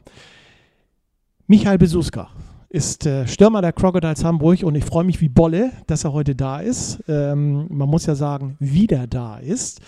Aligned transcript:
Michael 1.46 1.78
Besuska 1.78 2.30
ist 2.70 3.06
äh, 3.06 3.28
Stürmer 3.28 3.62
der 3.62 3.74
Crocodiles 3.74 4.24
Hamburg 4.24 4.64
und 4.64 4.74
ich 4.76 4.84
freue 4.84 5.04
mich 5.04 5.22
wie 5.22 5.30
Bolle, 5.30 5.72
dass 5.86 6.04
er 6.04 6.14
heute 6.14 6.34
da 6.36 6.60
ist. 6.60 7.04
Ähm, 7.08 7.68
man 7.70 7.90
muss 7.90 8.08
ja 8.08 8.16
sagen, 8.16 8.58
wieder 8.60 9.06
da 9.08 9.38
ist. 9.38 9.82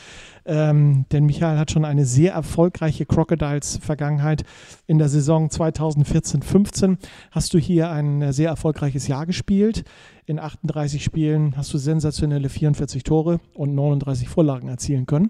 Ähm, 0.52 1.06
denn 1.12 1.28
Michael 1.28 1.60
hat 1.60 1.70
schon 1.70 1.86
eine 1.86 2.06
sehr 2.06 2.34
erfolgreiche 2.34 3.06
Crocodiles-Vergangenheit. 3.06 4.44
In 4.88 4.98
der 4.98 5.08
Saison 5.08 5.48
2014-15 5.50 6.98
hast 7.30 7.54
du 7.54 7.60
hier 7.60 7.92
ein 7.92 8.24
äh, 8.24 8.34
sehr 8.34 8.50
erfolgreiches 8.50 9.08
Jahr 9.08 9.28
gespielt. 9.28 9.84
In 10.26 10.40
38 10.40 11.04
Spielen 11.04 11.56
hast 11.56 11.72
du 11.72 11.78
sensationelle 11.78 12.50
44 12.50 13.04
Tore 13.04 13.40
und 13.54 13.76
39 13.76 14.28
Vorlagen 14.28 14.70
erzielen 14.70 15.06
können. 15.06 15.30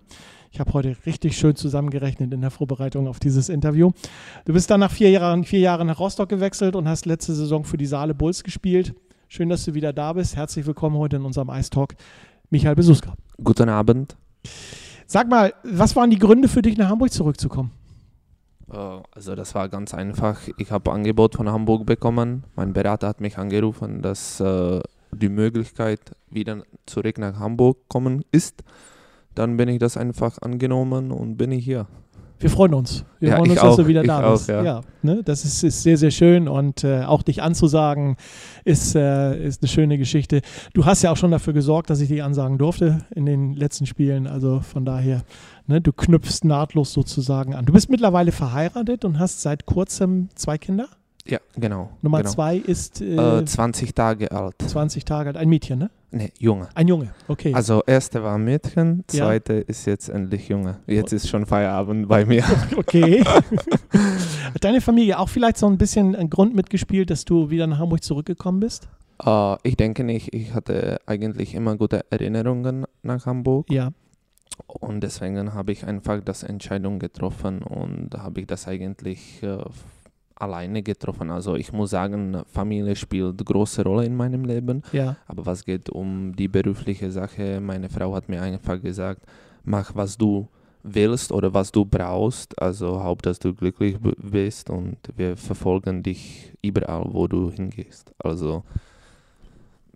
Ich 0.51 0.61
habe 0.61 0.71
heute 0.71 0.95
richtig 1.05 1.37
schön 1.37 1.57
zusammengerechnet 1.57 2.33
in 2.33 2.39
der 2.39 2.49
Vorbereitung 2.49 3.09
auf 3.09 3.19
dieses 3.19 3.49
Interview. 3.49 3.91
Du 4.45 4.53
bist 4.53 4.71
dann 4.71 4.79
nach 4.79 4.91
vier 4.91 5.09
Jahren, 5.09 5.43
vier 5.43 5.59
Jahren 5.59 5.87
nach 5.87 5.99
Rostock 5.99 6.29
gewechselt 6.29 6.77
und 6.77 6.87
hast 6.87 7.05
letzte 7.05 7.35
Saison 7.35 7.65
für 7.65 7.77
die 7.77 7.87
Saale 7.87 8.15
Bulls 8.15 8.41
gespielt. 8.41 8.95
Schön, 9.27 9.49
dass 9.49 9.65
du 9.65 9.73
wieder 9.73 9.91
da 9.91 10.13
bist. 10.13 10.37
Herzlich 10.37 10.65
willkommen 10.65 10.95
heute 10.95 11.17
in 11.17 11.25
unserem 11.25 11.49
Ice 11.49 11.69
Talk. 11.69 11.95
Michael 12.49 12.75
Besuska. 12.75 13.15
Guten 13.43 13.67
Abend. 13.67 14.15
Sag 15.11 15.27
mal, 15.27 15.55
was 15.63 15.95
waren 15.95 16.11
die 16.11 16.19
Gründe 16.19 16.47
für 16.47 16.61
dich, 16.61 16.77
nach 16.77 16.89
Hamburg 16.89 17.11
zurückzukommen? 17.11 17.71
Äh, 18.71 18.75
also 19.09 19.33
das 19.33 19.55
war 19.55 19.67
ganz 19.67 19.95
einfach. 19.95 20.39
Ich 20.59 20.69
habe 20.69 20.91
ein 20.91 20.97
Angebot 20.97 21.35
von 21.35 21.49
Hamburg 21.49 21.87
bekommen. 21.87 22.43
Mein 22.55 22.73
Berater 22.73 23.07
hat 23.07 23.19
mich 23.19 23.39
angerufen, 23.39 24.03
dass 24.03 24.39
äh, 24.39 24.79
die 25.11 25.29
Möglichkeit 25.29 25.99
wieder 26.29 26.61
zurück 26.85 27.17
nach 27.17 27.39
Hamburg 27.39 27.89
kommen 27.89 28.23
ist. 28.31 28.63
Dann 29.33 29.57
bin 29.57 29.67
ich 29.69 29.79
das 29.79 29.97
einfach 29.97 30.43
angenommen 30.43 31.11
und 31.11 31.37
bin 31.37 31.53
ich 31.53 31.65
hier. 31.65 31.87
Wir 32.39 32.49
freuen 32.49 32.73
uns. 32.73 33.03
Wir 33.19 33.29
ja, 33.29 33.35
freuen 33.35 33.51
uns, 33.51 33.59
auch, 33.59 33.67
dass 33.67 33.75
du 33.75 33.87
wieder 33.87 34.01
da 34.03 34.25
auch, 34.25 34.31
bist. 34.33 34.47
Ja. 34.47 34.63
ja 34.63 34.81
ne? 35.01 35.21
Das 35.23 35.43
ist, 35.43 35.61
ist, 35.63 35.83
sehr, 35.83 35.97
sehr 35.97 36.11
schön 36.11 36.47
und 36.47 36.85
äh, 36.85 37.03
auch 37.03 37.21
dich 37.21 37.43
anzusagen 37.43 38.15
ist, 38.63 38.95
äh, 38.95 39.45
ist 39.45 39.61
eine 39.61 39.67
schöne 39.67 39.97
Geschichte. 39.97 40.41
Du 40.73 40.85
hast 40.85 41.01
ja 41.01 41.11
auch 41.11 41.17
schon 41.17 41.31
dafür 41.31 41.53
gesorgt, 41.53 41.89
dass 41.89 41.99
ich 41.99 42.07
dich 42.07 42.23
ansagen 42.23 42.57
durfte 42.57 42.99
in 43.13 43.25
den 43.25 43.53
letzten 43.53 43.85
Spielen. 43.85 44.25
Also 44.25 44.61
von 44.61 44.85
daher, 44.85 45.23
ne, 45.67 45.81
du 45.81 45.91
knüpfst 45.91 46.45
nahtlos 46.45 46.93
sozusagen 46.93 47.55
an. 47.55 47.65
Du 47.65 47.73
bist 47.73 47.89
mittlerweile 47.89 48.31
verheiratet 48.31 49.03
und 49.03 49.19
hast 49.19 49.41
seit 49.41 49.65
kurzem 49.65 50.29
zwei 50.35 50.57
Kinder? 50.57 50.87
Ja, 51.29 51.39
genau. 51.55 51.89
Nummer 52.01 52.19
genau. 52.19 52.29
zwei 52.31 52.57
ist 52.57 53.01
äh, 53.01 53.45
20 53.45 53.93
Tage 53.95 54.31
alt. 54.31 54.55
20 54.65 55.05
Tage 55.05 55.29
alt. 55.29 55.37
Ein 55.37 55.49
Mädchen, 55.49 55.79
ne? 55.79 55.89
Ne, 56.11 56.31
Junge. 56.39 56.69
Ein 56.73 56.87
Junge, 56.87 57.09
okay. 57.27 57.53
Also 57.53 57.83
erste 57.85 58.23
war 58.23 58.37
Mädchen, 58.39 59.03
Ja. 59.11 59.25
zweite 59.25 59.53
ist 59.53 59.85
jetzt 59.85 60.09
endlich 60.09 60.47
Junge. 60.49 60.79
Jetzt 60.87 61.13
ist 61.13 61.29
schon 61.29 61.45
Feierabend 61.45 62.07
bei 62.07 62.25
mir. 62.25 62.43
Okay. 62.77 63.23
Hat 63.23 63.43
deine 64.63 64.81
Familie 64.81 65.19
auch 65.19 65.29
vielleicht 65.29 65.57
so 65.57 65.67
ein 65.67 65.77
bisschen 65.77 66.15
einen 66.15 66.29
Grund 66.29 66.55
mitgespielt, 66.55 67.09
dass 67.11 67.25
du 67.25 67.49
wieder 67.51 67.67
nach 67.67 67.77
Hamburg 67.77 68.03
zurückgekommen 68.03 68.59
bist? 68.59 68.87
Äh, 69.23 69.55
ich 69.63 69.77
denke 69.77 70.03
nicht, 70.03 70.33
ich 70.33 70.53
hatte 70.53 70.99
eigentlich 71.05 71.53
immer 71.53 71.75
gute 71.77 72.03
Erinnerungen 72.09 72.85
nach 73.03 73.25
Hamburg 73.27 73.69
Ja. 73.69 73.89
und 74.65 75.01
deswegen 75.01 75.53
habe 75.53 75.71
ich 75.73 75.85
einfach 75.85 76.21
das 76.23 76.41
Entscheidung 76.43 76.97
getroffen 76.97 77.61
und 77.61 78.15
habe 78.17 78.41
ich 78.41 78.47
das 78.47 78.67
eigentlich 78.67 79.43
äh, 79.43 79.57
alleine 80.39 80.81
getroffen. 80.81 81.29
Also 81.29 81.55
ich 81.55 81.71
muss 81.73 81.91
sagen, 81.91 82.41
Familie 82.51 82.95
spielt 82.95 83.45
große 83.45 83.83
Rolle 83.83 84.05
in 84.05 84.15
meinem 84.15 84.45
Leben, 84.45 84.81
Ja. 84.91 85.17
aber 85.27 85.45
was 85.45 85.63
geht 85.65 85.89
um 85.89 86.33
die 86.35 86.47
berufliche 86.47 87.11
Sache, 87.11 87.59
meine 87.61 87.89
Frau 87.89 88.15
hat 88.15 88.29
mir 88.29 88.41
einfach 88.41 88.81
gesagt, 88.81 89.21
mach 89.63 89.95
was 89.95 90.17
du 90.17 90.47
willst 90.81 91.33
oder 91.33 91.53
was 91.53 91.71
du 91.73 91.83
brauchst, 91.83 92.59
also 92.61 93.03
Haupt, 93.03 93.25
dass 93.25 93.37
du 93.37 93.53
glücklich 93.53 93.97
bist 93.99 94.69
und 94.69 94.95
wir 95.17 95.35
verfolgen 95.35 96.01
dich 96.03 96.53
überall, 96.61 97.05
wo 97.11 97.27
du 97.27 97.51
hingehst. 97.51 98.13
Also 98.17 98.63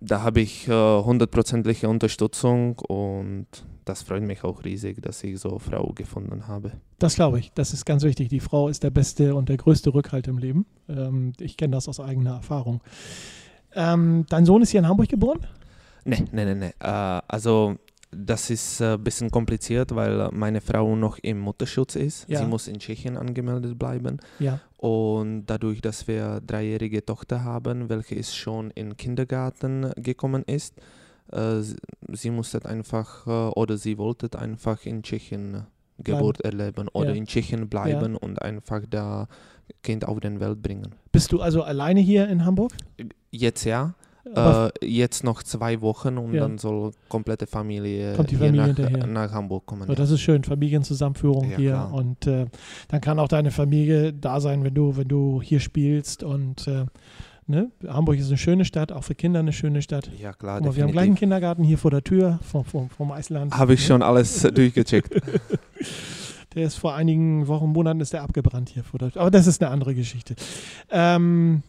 da 0.04 0.22
habe 0.22 0.42
ich 0.42 0.68
äh, 0.68 0.72
hundertprozentige 0.72 1.88
Unterstützung 1.88 2.78
und 2.80 3.48
das 3.86 4.04
freut 4.04 4.24
mich 4.24 4.44
auch 4.44 4.64
riesig, 4.64 5.02
dass 5.02 5.24
ich 5.24 5.40
so 5.40 5.50
eine 5.52 5.60
Frau 5.60 5.92
gefunden 5.94 6.48
habe. 6.48 6.72
Das 7.00 7.16
glaube 7.16 7.40
ich. 7.40 7.52
Das 7.54 7.74
ist 7.74 7.86
ganz 7.86 8.04
wichtig. 8.04 8.30
Die 8.30 8.40
Frau 8.40 8.68
ist 8.68 8.84
der 8.84 8.92
beste 8.92 9.36
und 9.36 9.50
der 9.50 9.58
größte 9.58 9.94
Rückhalt 9.94 10.28
im 10.28 10.38
Leben. 10.38 10.66
Ähm, 10.90 11.34
ich 11.40 11.58
kenne 11.58 11.76
das 11.76 11.88
aus 11.88 12.00
eigener 12.00 12.36
Erfahrung. 12.36 12.82
Ähm, 13.76 14.26
dein 14.30 14.46
Sohn 14.46 14.62
ist 14.62 14.70
hier 14.70 14.80
in 14.80 14.88
Hamburg 14.88 15.10
geboren? 15.10 15.40
Ne, 16.06 16.26
ne, 16.32 16.46
ne, 16.46 16.56
ne. 16.56 16.74
Äh, 16.80 17.22
also 17.28 17.76
das 18.16 18.50
ist 18.50 18.82
ein 18.82 19.04
bisschen 19.04 19.30
kompliziert, 19.32 19.94
weil 19.96 20.30
meine 20.32 20.62
Frau 20.62 20.96
noch 20.96 21.18
im 21.20 21.40
Mutterschutz 21.40 21.96
ist. 21.96 22.30
Ja. 22.30 22.40
Sie 22.40 22.46
muss 22.46 22.68
in 22.68 22.80
Tschechien 22.80 23.18
angemeldet 23.18 23.78
bleiben. 23.78 24.20
Ja. 24.40 24.60
Und 24.78 25.46
dadurch, 25.46 25.82
dass 25.82 26.08
wir 26.08 26.26
eine 26.28 26.42
dreijährige 26.42 27.06
Tochter 27.06 27.44
haben, 27.44 27.90
welche 27.90 28.16
ist 28.16 28.36
schon 28.36 28.72
in 28.72 28.90
den 28.92 28.98
Kindergarten 28.98 29.92
gekommen 29.96 30.44
ist, 30.46 30.76
äh, 31.32 31.62
sie- 32.12 32.30
musste 32.32 32.64
einfach 32.66 33.26
äh, 33.28 33.30
oder 33.30 33.78
sie 33.78 33.98
wollte 33.98 34.38
einfach 34.38 34.86
in 34.86 35.04
Tschechien 35.04 35.64
Geburt 36.00 36.42
erleben 36.42 36.88
oder 36.94 37.10
Ja. 37.12 37.16
in 37.16 37.26
Tschechien 37.28 37.70
bleiben 37.70 38.16
und 38.18 38.42
einfach 38.42 38.82
da 38.90 39.28
Kind 39.84 40.06
auf 40.06 40.20
den 40.20 40.40
Welt 40.40 40.62
bringen. 40.62 40.96
Bist 41.12 41.32
du 41.32 41.40
also 41.40 41.62
alleine 41.64 42.00
hier 42.02 42.28
in 42.28 42.44
Hamburg? 42.46 42.74
Jetzt 43.32 43.64
ja, 43.64 43.94
äh, 44.26 44.70
jetzt 44.86 45.24
noch 45.24 45.44
zwei 45.44 45.82
Wochen 45.82 46.18
und 46.18 46.34
Ja. 46.34 46.42
dann 46.42 46.58
soll 46.58 46.92
komplette 47.10 47.46
Familie, 47.48 48.14
Kommt 48.14 48.32
die 48.32 48.38
hier 48.38 48.46
Familie 48.48 48.68
nach, 48.68 48.76
hinterher. 48.78 49.08
nach 49.08 49.32
Hamburg 49.32 49.66
kommen. 49.66 49.88
So, 49.88 49.96
das 49.96 50.12
ist 50.12 50.22
schön, 50.22 50.44
Familienzusammenführung 50.44 51.52
Ja, 51.52 51.58
hier. 51.58 51.70
klar. 51.72 51.94
Und 51.94 52.26
äh, 52.28 52.46
dann 52.88 53.02
kann 53.02 53.20
auch 53.20 53.28
deine 53.28 53.52
Familie 53.52 54.14
da 54.14 54.40
sein, 54.40 54.64
wenn 54.64 54.74
du, 54.74 54.96
wenn 54.98 55.08
du 55.08 55.42
hier 55.42 55.60
spielst. 55.60 56.24
Und 56.24 56.68
äh, 56.68 56.86
ne? 57.48 57.70
Hamburg 57.88 58.18
ist 58.18 58.28
eine 58.30 58.38
schöne 58.38 58.66
Stadt, 58.66 58.92
auch 58.92 59.04
für 59.04 59.16
Kinder 59.16 59.40
eine 59.42 59.52
schöne 59.54 59.82
Stadt. 59.82 60.10
ja 60.20 60.32
klar, 60.34 60.62
mal, 60.62 60.76
wir 60.76 60.84
haben 60.84 60.92
gleich 60.94 61.06
einen. 61.08 61.16
Kindergarten 61.16 61.64
hier 61.64 61.78
vor 61.78 61.92
der 61.92 62.04
Tür 62.04 62.40
vom, 62.50 62.64
vom, 62.64 62.90
vom 62.90 63.12
Eisland. 63.12 63.56
Habe 63.58 63.74
ich 63.74 63.86
schon 63.86 64.02
alles 64.02 64.42
durchgecheckt. 64.54 65.14
Der 66.56 66.68
ist 66.68 66.76
vor 66.76 66.94
einigen 66.94 67.48
Wochen, 67.48 67.70
Monaten 67.72 68.00
ist 68.00 68.14
der 68.14 68.22
abgebrannt 68.22 68.70
hier 68.70 68.84
vor 68.84 69.00
der 69.00 69.12
Tür. 69.12 69.22
Aber 69.22 69.32
das 69.32 69.48
ist 69.48 69.64
eine 69.64 69.72
andere 69.72 69.96
Geschichte. 69.96 70.36
Ähm, 70.92 71.64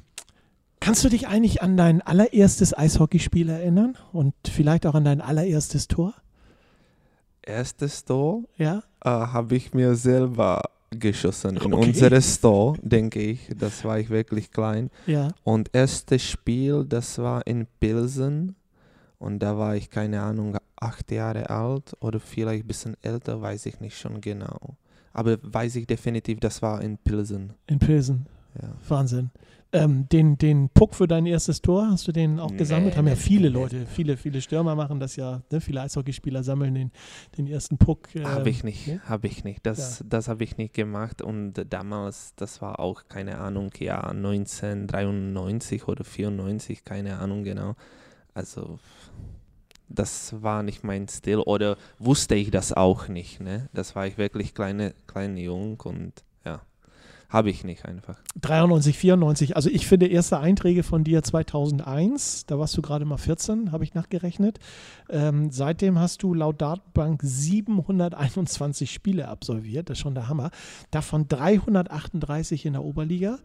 kannst 0.85 1.03
du 1.05 1.09
dich 1.09 1.27
eigentlich 1.29 1.63
an 1.63 1.77
dein 1.77 2.03
allererstes 2.03 2.77
Eishockeyspiel 2.77 3.49
erinnern? 3.49 3.97
Und 4.13 4.35
vielleicht 4.47 4.87
auch 4.87 4.95
an 4.95 5.05
dein 5.05 5.21
allererstes 5.21 5.89
Tor? 5.89 6.15
Erstes 7.43 8.05
Tor 8.05 8.45
Ja? 8.57 8.83
äh, 9.05 9.09
habe 9.11 9.57
ich 9.57 9.75
mir 9.75 9.95
selber 9.95 10.63
geschossen 10.91 11.57
in 11.57 11.73
Okay. 11.75 11.89
unseres 11.89 12.41
Tor, 12.41 12.77
denke 12.83 13.21
ich. 13.21 13.49
Das 13.59 13.85
war 13.85 13.99
ich 13.99 14.11
wirklich 14.11 14.51
klein. 14.51 14.91
Ja. 15.07 15.29
Und 15.43 15.71
erstes 15.73 16.23
Spiel, 16.23 16.85
das 16.89 17.19
war 17.19 17.47
in 17.47 17.67
Pilsen. 17.81 18.55
Und 19.19 19.41
da 19.41 19.57
war 19.59 19.75
ich, 19.77 19.91
keine 19.91 20.23
Ahnung, 20.23 20.57
acht 20.77 21.11
Jahre 21.11 21.49
alt 21.51 21.97
oder 22.01 22.21
vielleicht 22.21 22.65
ein 22.65 22.69
bisschen 22.69 22.97
älter, 23.03 23.41
weiß 23.41 23.67
ich 23.67 23.81
nicht 23.81 23.99
schon 23.99 24.21
genau. 24.21 24.77
Aber 25.13 25.39
weiß 25.43 25.77
ich 25.77 25.87
definitiv, 25.87 26.41
das 26.41 26.61
war 26.63 26.83
in 26.83 26.99
Pilsen. 26.99 27.55
In 27.67 27.79
Pilsen. 27.79 28.27
Ja. 28.61 28.69
Wahnsinn. 28.89 29.31
Ähm, 29.75 30.09
den, 30.09 30.39
den 30.39 30.69
Puck 30.69 30.95
für 30.95 31.09
dein 31.09 31.27
erstes 31.27 31.61
Tor, 31.61 31.89
hast 31.91 32.07
du 32.07 32.13
den 32.13 32.39
auch 32.39 32.51
Nee, 32.51 32.57
gesammelt? 32.59 32.97
Haben 32.97 33.09
ja 33.09 33.15
nee, 33.15 33.21
viele 33.21 33.51
nee. 33.51 33.55
Leute, 33.55 33.87
viele, 33.87 34.17
viele 34.17 34.41
Stürmer 34.41 34.75
machen 34.75 35.01
das 35.01 35.17
ja. 35.17 35.43
Ne? 35.51 35.61
Viele 35.61 35.81
Eishockeyspieler 35.83 36.43
sammeln 36.45 36.75
den, 36.75 36.93
den 37.37 37.47
ersten 37.47 37.77
Puck. 37.77 38.09
ähm, 38.15 38.27
habe 38.27 38.49
ich 38.51 38.63
nicht, 38.63 38.87
ne? 38.87 39.01
habe 39.07 39.27
ich 39.27 39.43
nicht. 39.43 39.67
Das, 39.67 40.05
das 40.09 40.29
habe 40.29 40.45
ich 40.45 40.57
nicht 40.57 40.75
gemacht. 40.75 41.23
Und 41.23 41.55
damals, 41.69 42.35
das 42.37 42.63
war 42.63 42.79
auch, 42.79 43.09
keine 43.09 43.39
Ahnung, 43.39 43.71
ja, 43.79 44.01
1993 44.01 45.89
oder 45.89 46.05
94, 46.05 46.85
keine 46.85 47.19
Ahnung 47.19 47.43
genau. 47.43 47.75
Also, 48.33 48.79
das 49.89 50.41
war 50.43 50.63
nicht 50.63 50.85
mein 50.85 51.09
Stil. 51.09 51.39
Oder 51.39 51.77
wusste 51.99 52.35
ich 52.35 52.51
das 52.51 52.73
auch 52.73 53.09
nicht. 53.09 53.41
Ne? 53.41 53.69
Das 53.73 53.97
war 53.97 54.07
ich 54.07 54.19
wirklich 54.19 54.55
kleine, 54.55 54.95
kleine 55.07 55.41
Jung 55.41 55.81
und 55.81 56.13
ja, 56.13 56.25
habe 57.35 57.51
ich 57.51 57.65
nicht 57.65 57.85
einfach. 57.85 58.17
93, 58.41 58.97
94. 58.97 59.57
Also 59.57 59.69
ich 59.69 59.89
finde 59.89 60.07
erste 60.07 60.39
Einträge 60.39 60.85
von 60.85 61.03
dir 61.03 61.21
2001. 61.25 62.47
Da 62.47 62.61
warst 62.61 62.77
du 62.77 62.81
gerade 62.81 63.05
mal 63.05 63.17
14, 63.17 63.73
habe 63.73 63.83
ich 63.83 63.93
nachgerechnet. 63.93 64.61
Ähm, 65.11 65.51
seitdem 65.51 65.99
hast 65.99 66.23
du 66.23 66.33
laut 66.33 66.63
Datenbank 66.63 67.21
721 67.25 68.93
Spiele 68.93 69.27
absolviert. 69.27 69.91
Das 69.91 69.99
ist 69.99 70.03
schon 70.03 70.15
der 70.15 70.29
Hammer. 70.29 70.53
Davon 70.93 71.27
338 71.27 72.67
in 72.67 72.75
der 72.75 72.85
Oberliga. 72.85 73.39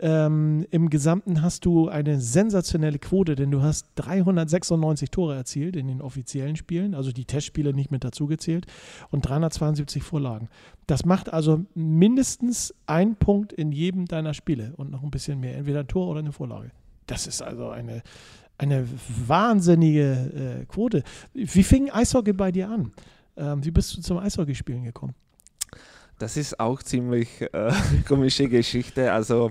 Ähm, 0.00 0.66
Im 0.70 0.90
Gesamten 0.90 1.42
hast 1.42 1.64
du 1.64 1.88
eine 1.88 2.20
sensationelle 2.20 2.98
Quote, 2.98 3.36
denn 3.36 3.50
du 3.50 3.62
hast 3.62 3.86
396 3.94 5.10
Tore 5.10 5.36
erzielt 5.36 5.76
in 5.76 5.86
den 5.86 6.00
offiziellen 6.02 6.56
Spielen, 6.56 6.94
also 6.94 7.12
die 7.12 7.24
Testspiele 7.24 7.72
nicht 7.72 7.90
mit 7.90 8.02
dazugezählt, 8.02 8.66
und 9.10 9.28
372 9.28 10.02
Vorlagen. 10.02 10.48
Das 10.86 11.04
macht 11.04 11.32
also 11.32 11.64
mindestens 11.74 12.74
ein 12.86 13.16
Punkt 13.16 13.52
in 13.52 13.72
jedem 13.72 14.06
deiner 14.06 14.34
Spiele 14.34 14.74
und 14.76 14.90
noch 14.90 15.02
ein 15.02 15.10
bisschen 15.10 15.38
mehr, 15.38 15.56
entweder 15.56 15.80
ein 15.80 15.88
Tor 15.88 16.08
oder 16.08 16.18
eine 16.18 16.32
Vorlage. 16.32 16.72
Das 17.06 17.26
ist 17.26 17.42
also 17.42 17.68
eine, 17.68 18.02
eine 18.58 18.88
wahnsinnige 19.26 20.60
äh, 20.62 20.64
Quote. 20.66 21.04
Wie 21.34 21.62
fing 21.62 21.90
Eishockey 21.90 22.32
bei 22.32 22.50
dir 22.50 22.68
an? 22.68 22.92
Ähm, 23.36 23.64
wie 23.64 23.70
bist 23.70 23.96
du 23.96 24.00
zum 24.00 24.18
Eishockeyspielen 24.18 24.84
gekommen? 24.84 25.14
Das 26.24 26.38
ist 26.38 26.58
auch 26.58 26.82
ziemlich 26.82 27.42
äh, 27.52 27.70
komische 28.08 28.48
Geschichte. 28.48 29.12
Also 29.12 29.50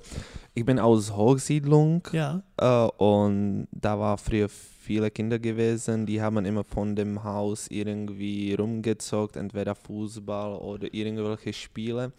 ich 0.56 0.66
bin 0.66 0.80
aus 0.80 1.16
Hochsiedlung 1.16 2.02
Ja. 2.12 2.42
äh, 2.58 2.88
und 2.98 3.68
da 3.72 4.00
war 4.00 4.18
früher 4.18 4.50
viele 4.50 5.12
Kinder 5.12 5.38
gewesen, 5.38 6.08
die 6.08 6.20
haben 6.20 6.44
immer 6.46 6.64
von 6.64 6.96
dem 6.96 7.24
Haus 7.24 7.68
irgendwie 7.70 8.56
rumgezockt, 8.56 9.36
entweder 9.36 9.76
Fußball 9.76 10.56
oder 10.56 10.92
irgendwelche 10.92 11.54
Spiele. 11.54 12.12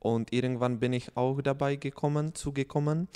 Und 0.00 0.32
irgendwann 0.32 0.80
bin 0.80 0.92
ich 0.92 1.16
auch 1.16 1.40
dabei 1.40 1.76
gekommen, 1.76 2.34
zugekommen. 2.34 3.06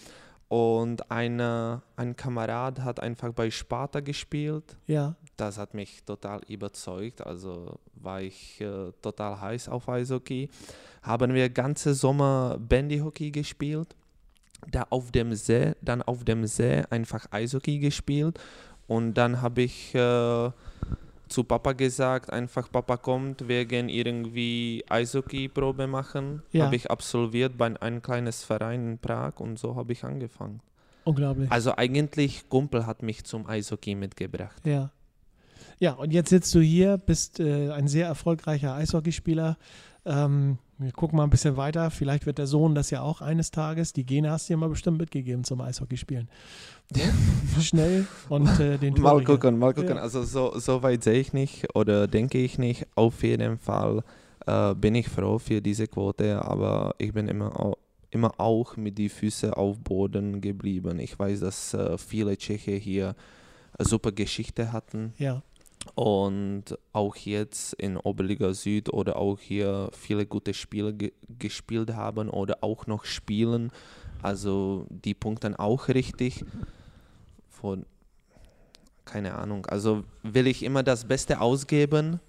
Und 0.47 1.11
eine, 1.11 1.83
ein 1.97 2.15
Kamerad 2.15 2.83
hat 2.83 3.01
einfach 3.01 3.33
bei 3.33 3.51
Sparta 3.51 3.99
gespielt 3.99 4.77
Ja. 4.87 5.17
Das 5.40 5.56
hat 5.56 5.75
mich 5.75 6.02
total 6.05 6.40
überzeugt. 6.49 7.26
Also 7.26 7.79
war 7.94 8.20
ich 8.20 8.61
äh, 8.61 8.93
total 9.00 9.40
heiß 9.40 9.69
auf 9.69 9.88
Eishockey. 9.88 10.50
Haben 11.02 11.35
wir 11.35 11.49
ganze 11.49 11.94
Sommer 11.94 12.58
Bandyhockey 12.58 13.31
gespielt. 13.31 13.94
Da 14.67 14.87
auf 14.90 15.12
dem 15.12 15.35
See, 15.35 15.75
dann 15.81 16.02
auf 16.02 16.25
dem 16.25 16.46
See 16.46 16.82
einfach 16.90 17.26
Eishockey 17.31 17.79
gespielt. 17.79 18.38
Und 18.88 19.14
dann 19.14 19.40
habe 19.40 19.62
ich 19.62 19.94
äh, 19.94 20.50
zu 21.29 21.44
Papa 21.44 21.73
gesagt, 21.73 22.32
einfach 22.32 22.70
Papa 22.73 22.96
kommt, 22.96 23.46
wir 23.46 23.64
gehen 23.67 23.88
irgendwie 23.88 24.84
Eishockey-Probe 24.88 25.87
machen. 25.87 26.43
Ja. 26.52 26.64
Habe 26.64 26.76
ich 26.76 26.91
absolviert 26.91 27.56
bei 27.56 27.81
einem 27.81 28.02
kleines 28.02 28.43
Verein 28.44 28.93
in 28.93 28.99
Prag 28.99 29.38
und 29.38 29.58
so 29.58 29.76
habe 29.76 29.93
ich 29.93 30.05
angefangen. 30.05 30.61
Unglaublich. 31.05 31.50
Also 31.52 31.76
eigentlich 31.76 32.49
Kumpel 32.49 32.87
hat 32.87 33.02
mich 33.02 33.25
zum 33.25 33.46
Eishockey 33.46 33.94
mitgebracht. 33.94 34.67
Ja. 34.67 34.91
Ja, 35.81 35.93
und 35.93 36.13
jetzt 36.13 36.31
sitzt 36.31 36.55
du 36.55 36.61
hier, 36.61 36.99
bist 36.99 37.41
äh, 37.41 37.71
ein 37.71 37.87
sehr 37.89 38.07
erfolgreicher 38.07 38.75
Eishockeyspieler. 38.75 39.57
Ähm, 40.05 40.59
wir 40.79 40.93
gucken 40.93 41.17
mal 41.17 41.25
ein 41.25 41.31
bisschen 41.31 41.57
weiter. 41.57 41.91
Vielleicht 41.91 42.25
wird 42.27 42.39
der 42.39 42.47
Sohn 42.47 42.75
das 42.75 42.91
ja 42.91 43.03
auch 43.03 43.21
eines 43.21 43.51
Tages. 43.51 43.93
Die 43.93 44.05
Gene 44.07 44.31
hast 44.31 44.49
du 44.49 44.53
dir 44.55 44.57
mal 44.59 44.69
bestimmt 44.69 44.99
mitgegeben 44.99 45.45
zum 45.45 45.61
Eishockeyspielen. 45.61 46.29
Schnell 47.61 48.07
und 48.29 48.49
äh, 48.61 48.79
den 48.79 48.95
Mal 48.95 49.23
gucken, 49.25 49.59
mal 49.59 49.75
gucken. 49.75 49.97
Ja. 49.97 50.03
Also 50.03 50.23
so, 50.23 50.59
so 50.59 50.83
weit 50.83 51.03
sehe 51.05 51.21
ich 51.21 51.33
nicht 51.33 51.75
oder 51.75 52.07
denke 52.07 52.39
ich 52.39 52.59
nicht. 52.59 52.87
Auf 52.95 53.23
jeden 53.23 53.59
Fall 53.59 54.03
äh, 54.47 54.75
bin 54.75 54.95
ich 54.95 55.09
froh 55.09 55.39
für 55.39 55.61
diese 55.61 55.87
Quote, 55.87 56.43
aber 56.43 56.95
ich 56.99 57.13
bin 57.13 57.29
immer, 57.29 57.59
au- 57.59 57.77
immer 58.11 58.33
auch 58.41 58.77
mit 58.77 58.97
die 58.99 59.09
Füße 59.11 59.57
auf 59.57 59.79
Boden 59.79 60.41
geblieben. 60.41 60.99
Ich 61.01 61.19
weiß, 61.19 61.41
dass 61.41 61.75
äh, 61.75 61.99
viele 61.99 62.37
Tscheche 62.39 62.73
hier 62.73 63.15
eine 63.79 63.87
super 63.87 64.11
Geschichte 64.13 64.73
hatten 64.73 65.13
Ja, 65.19 65.43
und 65.94 66.64
auch 66.93 67.17
jetzt 67.17 67.75
in 67.75 67.96
Oberliga 67.96 68.52
Süd 68.55 68.93
oder 68.93 69.17
auch 69.17 69.38
hier 69.38 69.90
viele 69.93 70.26
gute 70.26 70.55
Spiele 70.55 70.94
ge 70.94 71.12
gespielt 71.38 71.94
haben 71.94 72.29
oder 72.29 72.58
auch 72.62 72.87
noch 72.87 73.05
spielen. 73.05 73.70
Also 74.23 74.87
die 74.90 75.14
punkten 75.14 75.55
auch 75.55 75.88
richtig. 75.88 76.44
Von, 77.49 77.87
keine 79.05 79.35
Ahnung. 79.35 79.67
Also 79.67 80.05
will 80.23 80.46
ich 80.46 80.62
immer 80.62 80.82
das 80.82 81.06
Beste 81.06 81.40
ausgeben, 81.40 82.20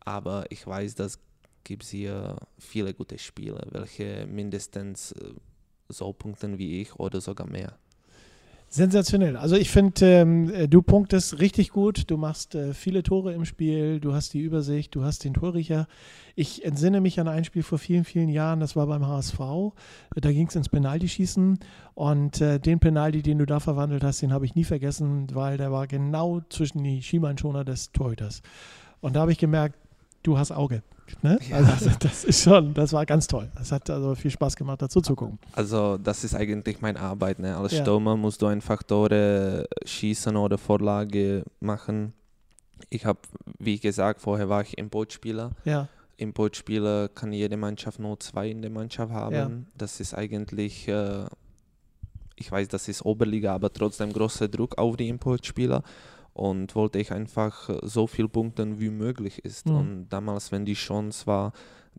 aber 0.00 0.46
ich 0.50 0.66
weiß, 0.66 0.94
dass 0.94 1.18
gibt 1.64 1.84
hier 1.84 2.36
viele 2.58 2.94
gute 2.94 3.18
Spieler, 3.18 3.64
welche 3.70 4.26
mindestens 4.26 5.12
äh, 5.12 5.34
so 5.88 6.12
punkten 6.12 6.58
wie 6.58 6.80
ich 6.80 6.94
oder 6.96 7.20
sogar 7.20 7.46
mehr. 7.46 7.78
Sensationell. 8.72 9.36
Also 9.36 9.56
ich 9.56 9.70
finde, 9.70 10.06
ähm, 10.06 10.50
äh, 10.52 10.66
du 10.66 10.80
punktest 10.80 11.40
richtig 11.40 11.70
gut. 11.70 12.10
Du 12.10 12.16
machst 12.16 12.54
äh, 12.54 12.72
viele 12.72 13.02
Tore 13.02 13.34
im 13.34 13.44
Spiel. 13.44 14.00
Du 14.00 14.14
hast 14.14 14.32
die 14.32 14.40
Übersicht. 14.40 14.94
Du 14.94 15.04
hast 15.04 15.24
den 15.24 15.34
Torriecher. 15.34 15.86
Ich 16.34 16.64
entsinne 16.64 17.02
mich 17.02 17.20
an 17.20 17.28
ein 17.28 17.44
Spiel 17.44 17.62
vor 17.62 17.78
vielen, 17.78 18.04
vielen 18.04 18.30
Jahren. 18.30 18.60
Das 18.60 18.74
war 18.74 18.86
beim 18.86 19.06
HSV. 19.06 19.38
Da 20.14 20.32
ging 20.32 20.46
es 20.46 20.56
ins 20.56 20.70
Penaltyschießen. 20.70 21.58
Und 21.94 22.40
äh, 22.40 22.58
den 22.58 22.78
Penalty, 22.78 23.20
den 23.20 23.38
du 23.38 23.44
da 23.44 23.60
verwandelt 23.60 24.02
hast, 24.02 24.22
den 24.22 24.32
habe 24.32 24.46
ich 24.46 24.54
nie 24.54 24.64
vergessen, 24.64 25.26
weil 25.34 25.58
der 25.58 25.70
war 25.70 25.86
genau 25.86 26.40
zwischen 26.48 26.82
die 26.82 27.02
Schienbeinschoner 27.02 27.64
des 27.64 27.92
Torhüters. 27.92 28.40
Und 29.00 29.16
da 29.16 29.20
habe 29.20 29.32
ich 29.32 29.38
gemerkt, 29.38 29.76
du 30.22 30.38
hast 30.38 30.52
Auge. 30.52 30.82
Ne? 31.20 31.38
Ja. 31.48 31.56
Also 31.56 31.90
das 31.98 32.24
ist 32.24 32.42
schon, 32.42 32.72
das 32.74 32.92
war 32.92 33.04
ganz 33.04 33.26
toll. 33.26 33.50
Das 33.56 33.70
hat 33.70 33.90
also 33.90 34.14
viel 34.14 34.30
Spaß 34.30 34.56
gemacht, 34.56 34.80
dazu 34.80 35.00
zu 35.00 35.14
gucken. 35.14 35.38
Also 35.52 35.98
das 35.98 36.24
ist 36.24 36.34
eigentlich 36.34 36.80
meine 36.80 36.98
Arbeit. 37.00 37.38
Ne? 37.38 37.56
Als 37.56 37.72
Ja. 37.72 37.82
Stürmer 37.82 38.16
musst 38.16 38.40
du 38.40 38.46
einfach 38.46 38.82
Tore 38.82 39.68
schießen 39.84 40.34
oder 40.36 40.56
Vorlage 40.58 41.44
machen. 41.60 42.14
Ich 42.88 43.04
habe, 43.04 43.18
wie 43.58 43.78
gesagt, 43.78 44.20
vorher 44.22 44.48
war 44.48 44.62
ich 44.62 44.76
Importspieler. 44.78 45.50
Ja, 45.64 45.88
Importspieler 46.16 47.08
kann 47.08 47.32
jede 47.32 47.56
Mannschaft 47.56 47.98
nur 47.98 48.18
zwei 48.20 48.48
in 48.50 48.62
der 48.62 48.70
Mannschaft 48.70 49.12
haben. 49.12 49.34
Ja. 49.34 49.50
Das 49.76 50.00
ist 50.00 50.14
eigentlich, 50.14 50.88
äh, 50.88 51.24
ich 52.36 52.50
weiß, 52.50 52.68
das 52.68 52.88
ist 52.88 53.04
Oberliga, 53.04 53.54
aber 53.54 53.72
trotzdem 53.72 54.12
großer 54.12 54.48
Druck 54.48 54.78
auf 54.78 54.96
die 54.96 55.08
Importspieler. 55.08 55.82
Und 56.34 56.74
wollte 56.74 56.98
ich 56.98 57.12
einfach 57.12 57.68
so 57.82 58.06
viel 58.06 58.28
punkten 58.28 58.80
wie 58.80 58.90
möglich 58.90 59.44
ist. 59.44 59.66
Mhm. 59.66 59.76
Und 59.76 60.08
damals, 60.08 60.50
wenn 60.50 60.64
die 60.64 60.74
Chance 60.74 61.26
war, 61.26 61.52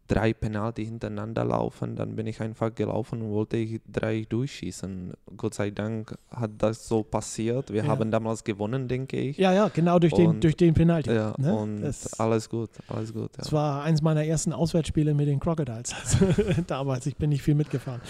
drei 0.07 0.33
Penalty 0.33 0.85
hintereinander 0.85 1.45
laufen, 1.45 1.95
dann 1.95 2.15
bin 2.15 2.27
ich 2.27 2.41
einfach 2.41 2.75
gelaufen 2.75 3.21
und 3.21 3.31
wollte 3.31 3.55
ich 3.57 3.79
drei 3.91 4.25
durchschießen. 4.27 5.13
Gott 5.37 5.53
sei 5.53 5.71
Dank 5.71 6.17
hat 6.29 6.51
das 6.57 6.87
so 6.87 7.03
passiert. 7.03 7.71
Wir 7.71 7.83
Ja. 7.83 7.87
haben 7.87 8.11
damals 8.11 8.43
gewonnen, 8.43 8.87
denke 8.89 9.17
ich. 9.17 9.37
ja, 9.37 9.53
ja 9.53 9.69
genau 9.73 9.99
durch 9.99 10.13
den, 10.13 10.27
Und- 10.27 10.43
durch 10.43 10.57
den 10.57 10.73
Penalty. 10.73 11.11
Ja, 11.13 11.33
ne? 11.37 11.55
und 11.55 11.81
Das- 11.81 12.19
alles 12.19 12.49
gut, 12.49 12.69
alles 12.89 13.13
gut. 13.13 13.31
Ja. 13.31 13.37
Das 13.37 13.51
war 13.53 13.83
eins 13.83 14.01
meiner 14.01 14.25
ersten 14.25 14.51
Auswärtsspiele 14.51 15.13
mit 15.13 15.27
den 15.27 15.39
Crocodiles. 15.39 15.95
Damals, 16.67 17.05
ich 17.05 17.15
bin 17.15 17.29
nicht 17.29 17.41
viel 17.41 17.55
mitgefahren. 17.55 18.01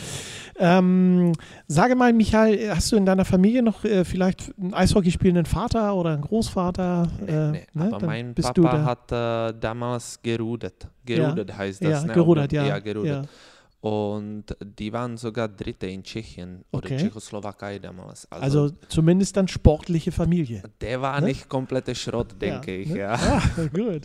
Ähm, 0.57 1.33
sage 1.67 1.95
mal, 1.95 2.13
Michael, 2.13 2.69
hast 2.75 2.91
du 2.91 2.95
in 2.95 3.05
deiner 3.05 3.25
Familie 3.25 3.63
noch 3.63 3.83
äh, 3.85 4.03
vielleicht 4.05 4.51
einen 4.59 4.73
Eishockey 4.73 5.11
spielenden 5.11 5.45
Vater 5.45 5.95
oder 5.95 6.11
einen 6.13 6.21
Großvater? 6.21 7.07
Äh, 7.25 7.51
Nee, 7.51 7.67
ne? 7.73 7.83
aber 7.85 7.97
Dann 7.99 8.05
mein 8.05 8.35
Papa 8.35 8.83
hat 8.83 9.11
äh, 9.11 9.57
damals 9.59 10.19
gerudert. 10.21 10.87
Gerudert 11.05 11.57
heißt 11.57 11.83
das. 11.83 11.89
ja, 11.89 12.03
ne? 12.05 12.13
gerudert, 12.13 12.51
ja. 12.51 12.65
Ja, 12.65 12.79
gerudert. 12.79 13.25
Ja. 13.25 13.89
Und 13.89 14.45
die 14.61 14.93
waren 14.93 15.17
sogar 15.17 15.49
Dritte 15.49 15.87
in 15.87 16.03
Tschechien 16.03 16.63
oder 16.71 16.85
Okay. 16.85 16.97
Tschechoslowakei 16.99 17.79
damals. 17.79 18.25
Also 18.31 18.71
zumindest 18.87 19.35
dann 19.35 19.49
sportliche 19.49 20.13
Familie. 20.13 20.63
der 20.79 21.01
war 21.01 21.19
ne? 21.19 21.27
nicht 21.27 21.49
komplette 21.49 21.93
Schrott, 21.93 22.27
denke 22.39 22.73
ich. 22.77 22.89
ne? 22.89 22.99
Ja. 22.99 23.19
Ah, 23.21 23.41
gut. 23.73 24.03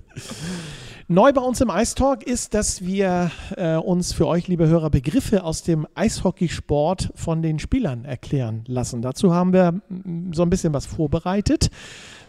Neu 1.06 1.32
bei 1.32 1.40
uns 1.40 1.60
im 1.60 1.70
Eistalk 1.70 2.24
ist, 2.24 2.54
dass 2.54 2.84
wir 2.84 3.30
äh, 3.56 3.76
uns 3.76 4.12
für 4.12 4.26
euch, 4.26 4.48
liebe 4.48 4.66
Hörer, 4.66 4.90
Begriffe 4.90 5.44
aus 5.44 5.62
dem 5.62 5.86
Eishockeysport 5.94 7.12
von 7.14 7.40
den 7.40 7.60
Spielern 7.60 8.04
erklären 8.04 8.64
lassen. 8.66 9.00
Dazu 9.00 9.32
haben 9.32 9.52
wir 9.52 9.80
mm, 9.88 10.32
so 10.32 10.42
ein 10.42 10.50
bisschen 10.50 10.74
was 10.74 10.86
vorbereitet. 10.86 11.70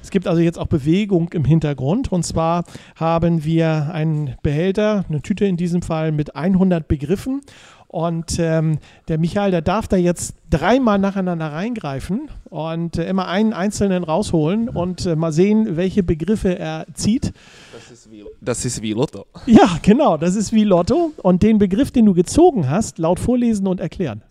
Es 0.01 0.11
gibt 0.11 0.27
also 0.27 0.41
jetzt 0.41 0.57
auch 0.57 0.67
Bewegung 0.67 1.29
im 1.33 1.45
Hintergrund. 1.45 2.11
Und 2.11 2.23
zwar 2.23 2.63
haben 2.95 3.43
wir 3.43 3.89
einen 3.93 4.35
Behälter, 4.41 5.05
eine 5.09 5.21
Tüte 5.21 5.45
in 5.45 5.57
diesem 5.57 5.81
Fall 5.81 6.11
mit 6.11 6.35
100 6.35 6.87
Begriffen. 6.87 7.41
Und 7.87 8.37
ähm, 8.37 8.77
der 9.07 9.17
Michael, 9.17 9.49
der 9.49 9.63
darf 9.63 9.87
da 9.87 9.97
jetzt 9.97 10.35
dreimal 10.51 10.99
nacheinander 10.99 11.51
reingreifen 11.51 12.29
und 12.45 12.99
äh, 12.99 13.09
immer 13.09 13.27
einen 13.27 13.51
einzelnen 13.51 14.03
rausholen 14.03 14.69
und 14.69 15.07
äh, 15.07 15.15
mal 15.15 15.31
sehen, 15.31 15.75
welche 15.75 16.03
Begriffe 16.03 16.57
er 16.57 16.85
zieht. 16.93 17.33
Das, 17.73 17.89
ist 17.89 18.11
wie, 18.11 18.25
das 18.41 18.63
ist 18.63 18.83
wie 18.83 18.93
Lotto. 18.93 19.25
Ja, 19.47 19.79
genau, 19.81 20.17
das 20.17 20.35
ist 20.35 20.53
wie 20.53 20.65
Lotto. 20.65 21.13
Und 21.17 21.41
den 21.41 21.57
Begriff, 21.57 21.89
den 21.89 22.05
du 22.05 22.13
gezogen 22.13 22.69
hast, 22.69 22.99
laut 22.99 23.19
vorlesen 23.19 23.65
und 23.65 23.79
erklären. 23.79 24.21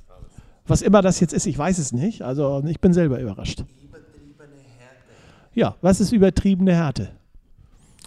Was 0.69 0.81
immer 0.81 1.03
das 1.03 1.19
jetzt 1.19 1.33
ist, 1.33 1.47
ich 1.47 1.59
weiß 1.59 1.79
es 1.79 1.93
nicht. 1.93 2.23
Also 2.23 2.63
ich 2.65 2.81
bin 2.81 2.93
selber 2.93 3.19
überrascht. 3.19 3.65
Ja, 5.59 5.75
was 5.83 5.99
ist 6.01 6.13
übertriebene 6.13 6.73
Härte? 6.73 7.11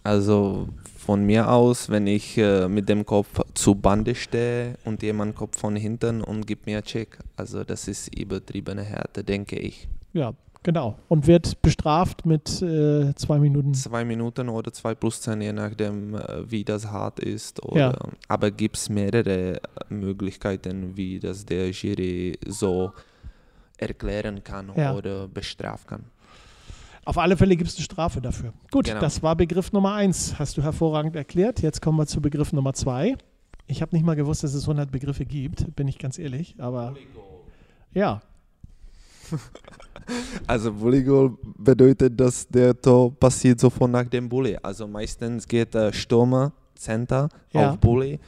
Also 0.03 0.70
von 0.98 1.25
mir 1.25 1.50
aus, 1.51 1.89
wenn 1.89 2.08
ich 2.08 2.38
äh, 2.38 2.70
mit 2.70 2.88
dem 2.88 3.05
Kopf 3.05 3.41
zu 3.55 3.75
Bande 3.75 4.15
stehe 4.15 4.75
und 4.86 5.03
jemand 5.03 5.36
kommt 5.36 5.58
von 5.58 5.75
hinten 5.75 6.22
und 6.22 6.48
gibt 6.48 6.65
mir 6.65 6.77
einen 6.77 6.86
Check. 6.86 7.20
Also 7.36 7.65
das 7.65 7.89
ist 7.89 8.17
übertriebene 8.17 8.84
Härte, 8.84 9.25
denke 9.25 9.58
ich. 9.60 9.89
Ja, 10.13 10.34
genau. 10.63 10.98
Und 11.10 11.27
wird 11.27 11.62
bestraft 11.62 12.25
mit 12.25 12.62
äh, 12.62 13.13
zwei 13.15 13.38
Minuten. 13.38 13.74
Zwei 13.74 14.05
Minuten 14.05 14.48
oder 14.48 14.72
zwei 14.72 14.96
plus 14.96 15.20
zehn, 15.20 15.41
je 15.41 15.51
nachdem, 15.51 16.15
äh, 16.15 16.50
wie 16.50 16.63
das 16.63 16.88
hart 16.88 17.20
ist. 17.20 17.62
Oder, 17.65 17.77
Ja. 17.79 17.93
Aber 18.29 18.50
gibt 18.50 18.77
es 18.77 18.88
mehrere 18.88 19.60
Möglichkeiten, 19.89 20.96
wie 20.96 21.20
das 21.20 21.46
der 21.46 21.72
Jury 21.72 22.39
so 22.48 22.93
erklären 23.77 24.41
kann 24.41 24.72
Ja. 24.77 24.96
oder 24.96 25.27
bestrafen 25.27 25.88
kann. 25.88 26.03
Auf 27.05 27.17
alle 27.17 27.36
Fälle 27.36 27.55
gibt 27.55 27.70
es 27.70 27.75
eine 27.77 27.84
Strafe 27.84 28.22
dafür. 28.22 28.53
Gut, 28.72 28.86
Genau. 28.86 29.00
das 29.00 29.24
war 29.24 29.36
Begriff 29.36 29.72
Nummer 29.72 29.93
eins. 29.96 30.38
Hast 30.38 30.55
du 30.58 30.62
hervorragend 30.62 31.15
erklärt. 31.15 31.62
Jetzt 31.62 31.81
kommen 31.81 31.98
wir 31.98 32.05
zu 32.05 32.22
Begriff 32.22 32.53
Nummer 32.53 32.74
zwei. 32.74 33.17
Ich 33.67 33.81
habe 33.81 33.96
nicht 33.96 34.05
mal 34.05 34.15
gewusst, 34.15 34.43
dass 34.43 34.53
es 34.53 34.63
100 34.63 34.91
Begriffe 34.91 35.25
gibt, 35.25 35.75
bin 35.75 35.88
ich 35.88 35.98
ganz 35.98 36.20
ehrlich. 36.20 36.55
Aber 36.60 36.93
ja, 37.93 38.22
Also 40.48 40.77
Volleyball 40.79 41.31
bedeutet, 41.58 42.20
dass 42.20 42.48
der 42.48 42.79
Tor 42.79 43.13
passiert 43.17 43.60
sofort 43.60 43.91
nach 43.91 44.05
dem 44.05 44.27
Bully. 44.27 44.58
Also 44.62 44.88
meistens 44.88 45.48
geht 45.48 45.74
der 45.74 45.93
Stürmer, 45.93 46.51
Center 46.75 47.29
Ja. 47.53 47.72
auf 47.72 47.77
Bully, 47.79 48.20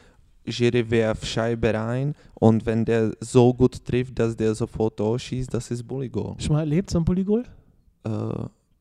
Jury 0.46 0.90
werft 0.90 1.26
Scheibe 1.26 1.74
rein 1.74 2.14
und 2.36 2.66
wenn 2.66 2.86
der 2.86 3.12
so 3.20 3.54
gut 3.54 3.84
trifft, 3.84 4.18
dass 4.20 4.36
der 4.36 4.54
sofort 4.56 4.98
Tor 4.98 5.18
schießt, 5.20 5.54
das 5.54 5.72
ist 5.72 5.84
Bully-Goal. 5.88 6.36
schon 6.40 6.54
mal 6.54 6.60
erlebt 6.62 6.90
so 6.90 7.00
ein 7.00 7.06
Polygol? 7.06 7.44
Äh, 8.06 8.10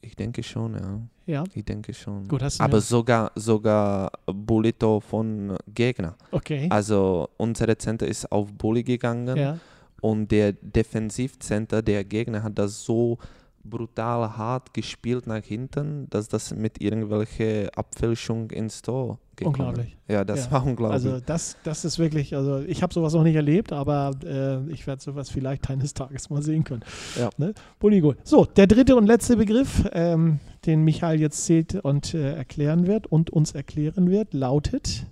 ich 0.02 0.16
denke 0.16 0.42
schon, 0.42 0.74
ja. 0.74 1.00
Ja, 1.24 1.44
Ich 1.54 1.64
denke 1.64 1.94
schon. 1.94 2.26
gut, 2.28 2.42
hast 2.42 2.58
du 2.58 2.64
Aber 2.64 2.80
sogar, 2.80 3.30
sogar 3.36 4.10
Bully-Tor 4.26 5.00
von 5.00 5.56
Gegner. 5.72 6.16
Okay. 6.32 6.66
Also 6.68 7.28
unsere 7.36 7.78
Center 7.78 8.06
ist 8.06 8.30
auf 8.32 8.52
Bully 8.52 8.82
gegangen 8.82 9.36
Ja, 9.36 9.58
und 10.00 10.30
der 10.32 10.52
Defensivcenter 10.52 11.80
der 11.82 12.04
Gegner 12.04 12.42
hat 12.42 12.58
das 12.58 12.84
so 12.84 13.18
brutal 13.64 14.36
hart 14.36 14.74
gespielt 14.74 15.26
nach 15.26 15.42
hinten, 15.44 16.08
dass 16.10 16.28
das 16.28 16.54
mit 16.54 16.80
irgendwelcher 16.80 17.70
Abfälschung 17.76 18.50
ins 18.50 18.82
Tor 18.82 19.18
gekommen 19.36 19.54
unglaublich. 19.60 19.96
Ja, 20.08 20.24
das 20.24 20.46
Ja. 20.46 20.52
war 20.52 20.66
unglaublich. 20.66 21.04
Also 21.04 21.20
das, 21.20 21.56
das 21.64 21.84
ist 21.84 21.98
wirklich, 21.98 22.34
also 22.34 22.60
ich 22.60 22.82
habe 22.82 22.92
sowas 22.92 23.14
noch 23.14 23.22
nicht 23.22 23.36
erlebt, 23.36 23.72
aber 23.72 24.10
äh, 24.24 24.70
ich 24.70 24.86
werde 24.86 25.02
sowas 25.02 25.30
vielleicht 25.30 25.70
eines 25.70 25.94
Tages 25.94 26.28
mal 26.30 26.42
sehen 26.42 26.64
können. 26.64 26.82
Ja. 27.18 27.30
Ne? 27.38 27.54
Polygol. 27.78 28.16
So, 28.24 28.44
der 28.44 28.66
dritte 28.66 28.96
und 28.96 29.06
letzte 29.06 29.36
Begriff, 29.36 29.84
ähm, 29.92 30.40
den 30.66 30.82
Michael 30.84 31.20
jetzt 31.20 31.44
zählt 31.44 31.74
und 31.76 32.14
äh, 32.14 32.34
erklären 32.34 32.86
wird 32.86 33.06
und 33.06 33.30
uns 33.30 33.52
erklären 33.52 34.10
wird, 34.10 34.34
lautet 34.34 35.06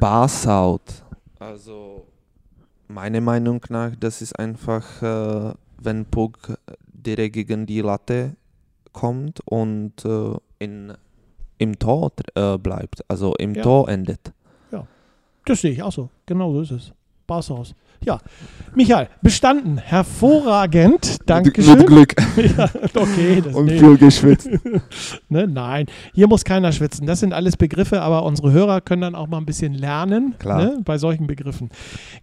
Bars 0.00 0.46
out. 0.46 1.04
Also 1.38 2.06
meiner 2.88 3.20
Meinung 3.20 3.60
nach, 3.68 3.92
das 3.98 4.22
ist 4.22 4.38
einfach, 4.38 5.02
äh, 5.02 5.54
wenn 5.82 6.04
Puck 6.06 6.58
direkt 7.06 7.34
gegen 7.34 7.66
die 7.66 7.80
Latte 7.80 8.36
kommt 8.92 9.40
und 9.46 10.04
äh, 10.04 10.34
in, 10.58 10.92
im 11.58 11.78
Tor 11.78 12.12
äh, 12.34 12.58
bleibt, 12.58 13.04
also 13.08 13.34
im 13.36 13.54
Ja. 13.54 13.62
Tor 13.62 13.88
endet. 13.88 14.32
Das 15.46 15.60
sehe 15.60 15.72
ich 15.72 15.82
auch 15.82 15.92
so. 15.92 16.08
Genau 16.26 16.52
so 16.52 16.60
ist 16.62 16.70
es. 16.70 16.92
Barsaus. 17.26 17.74
Ja. 18.04 18.18
Michael, 18.74 19.08
bestanden. 19.22 19.78
Hervorragend. 19.78 21.18
Dankeschön. 21.26 21.78
Mit 21.78 21.86
Glück 21.86 22.14
Ja, 22.36 22.68
okay, 22.94 23.40
das 23.44 23.54
und 23.54 23.66
nee. 23.66 23.78
viel 23.78 23.96
geschwitzt. 23.96 24.50
Ne? 25.28 25.46
Nein, 25.48 25.86
hier 26.12 26.28
muss 26.28 26.44
keiner 26.44 26.72
schwitzen. 26.72 27.06
Das 27.06 27.20
sind 27.20 27.32
alles 27.32 27.56
Begriffe, 27.56 28.02
aber 28.02 28.24
unsere 28.24 28.52
Hörer 28.52 28.80
können 28.80 29.02
dann 29.02 29.14
auch 29.14 29.26
mal 29.26 29.38
ein 29.38 29.46
bisschen 29.46 29.72
lernen 29.72 30.34
Klar. 30.38 30.64
Ne? 30.64 30.80
bei 30.84 30.98
solchen 30.98 31.26
Begriffen. 31.26 31.70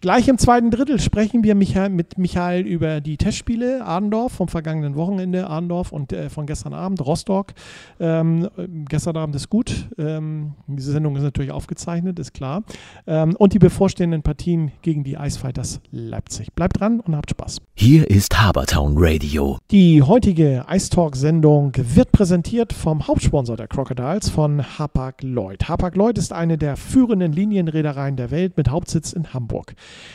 Gleich 0.02 0.28
im 0.28 0.38
zweiten 0.38 0.72
Drittel 0.72 1.00
sprechen 1.00 1.44
wir 1.44 1.56
Michael, 1.56 1.90
mit 1.90 2.18
Michael 2.18 2.62
über 2.66 3.02
die 3.02 3.18
Testspiele 3.18 3.86
Adendorf 3.86 4.34
vom 4.34 4.48
vergangenen 4.48 4.96
Wochenende, 4.96 5.50
Adendorf 5.50 5.92
und 5.92 6.14
äh, 6.14 6.30
von 6.30 6.46
gestern 6.46 6.74
Abend, 6.74 7.04
Rostock. 7.06 7.54
Ähm, 8.00 8.50
äh, 8.58 8.68
gestern 8.88 9.18
Abend 9.18 9.36
ist 9.36 9.50
gut. 9.50 9.88
Ähm, 9.98 10.54
diese 10.68 10.92
Sendung 10.92 11.16
ist 11.16 11.24
natürlich 11.24 11.52
aufgezeichnet, 11.52 12.20
ist 12.20 12.34
klar. 12.34 12.64
Ähm, 13.08 13.36
und 13.38 13.54
die 13.54 13.60
bevorstehenden 13.60 14.22
Partien 14.22 14.72
gegen 14.82 14.91
die 15.04 15.18
Eisfighters 15.18 15.80
Leipzig. 15.92 16.54
Bleibt 16.54 16.80
dran 16.80 17.00
und 17.00 17.16
habt 17.16 17.30
Spaß. 17.32 17.62
Hier 17.74 18.10
ist 18.10 18.40
Habertown 18.40 18.96
Radio. 18.98 19.58
Die 19.72 20.02
heutige 20.02 20.66
Ice 20.70 20.90
Talk-Sendung 20.90 21.72
wird 21.76 22.12
präsentiert 22.12 22.74
vom 22.74 23.08
Hauptsponsor 23.08 23.56
der 23.56 23.68
Crocodiles 23.68 24.30
von 24.30 24.62
Hapag-Lloyd. 24.78 25.68
Hapag-Lloyd 25.68 26.18
ist 26.18 26.34
eine 26.34 26.58
der 26.58 26.76
führenden 26.76 27.32
Linienreedereien 27.32 28.18
der 28.18 28.30
Welt 28.30 28.58
mit 28.58 28.70
Hauptsitz 28.70 29.14
in 29.14 29.34
Hamburg. 29.34 29.74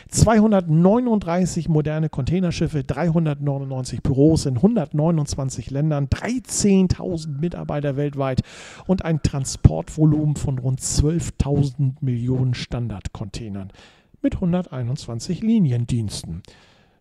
239 0.09 1.67
moderne 1.67 2.09
Containerschiffe, 2.09 2.83
399 2.83 4.03
Büros 4.03 4.45
in 4.45 4.57
129 4.57 5.71
Ländern, 5.71 6.07
13.000 6.07 7.39
Mitarbeiter 7.39 7.97
weltweit 7.97 8.41
und 8.85 9.03
ein 9.03 9.21
Transportvolumen 9.21 10.35
von 10.35 10.59
rund 10.59 10.79
12.000 10.79 11.95
Millionen 12.01 12.53
Standardcontainern 12.53 13.71
mit 14.21 14.35
121 14.35 15.41
Liniendiensten. 15.41 16.43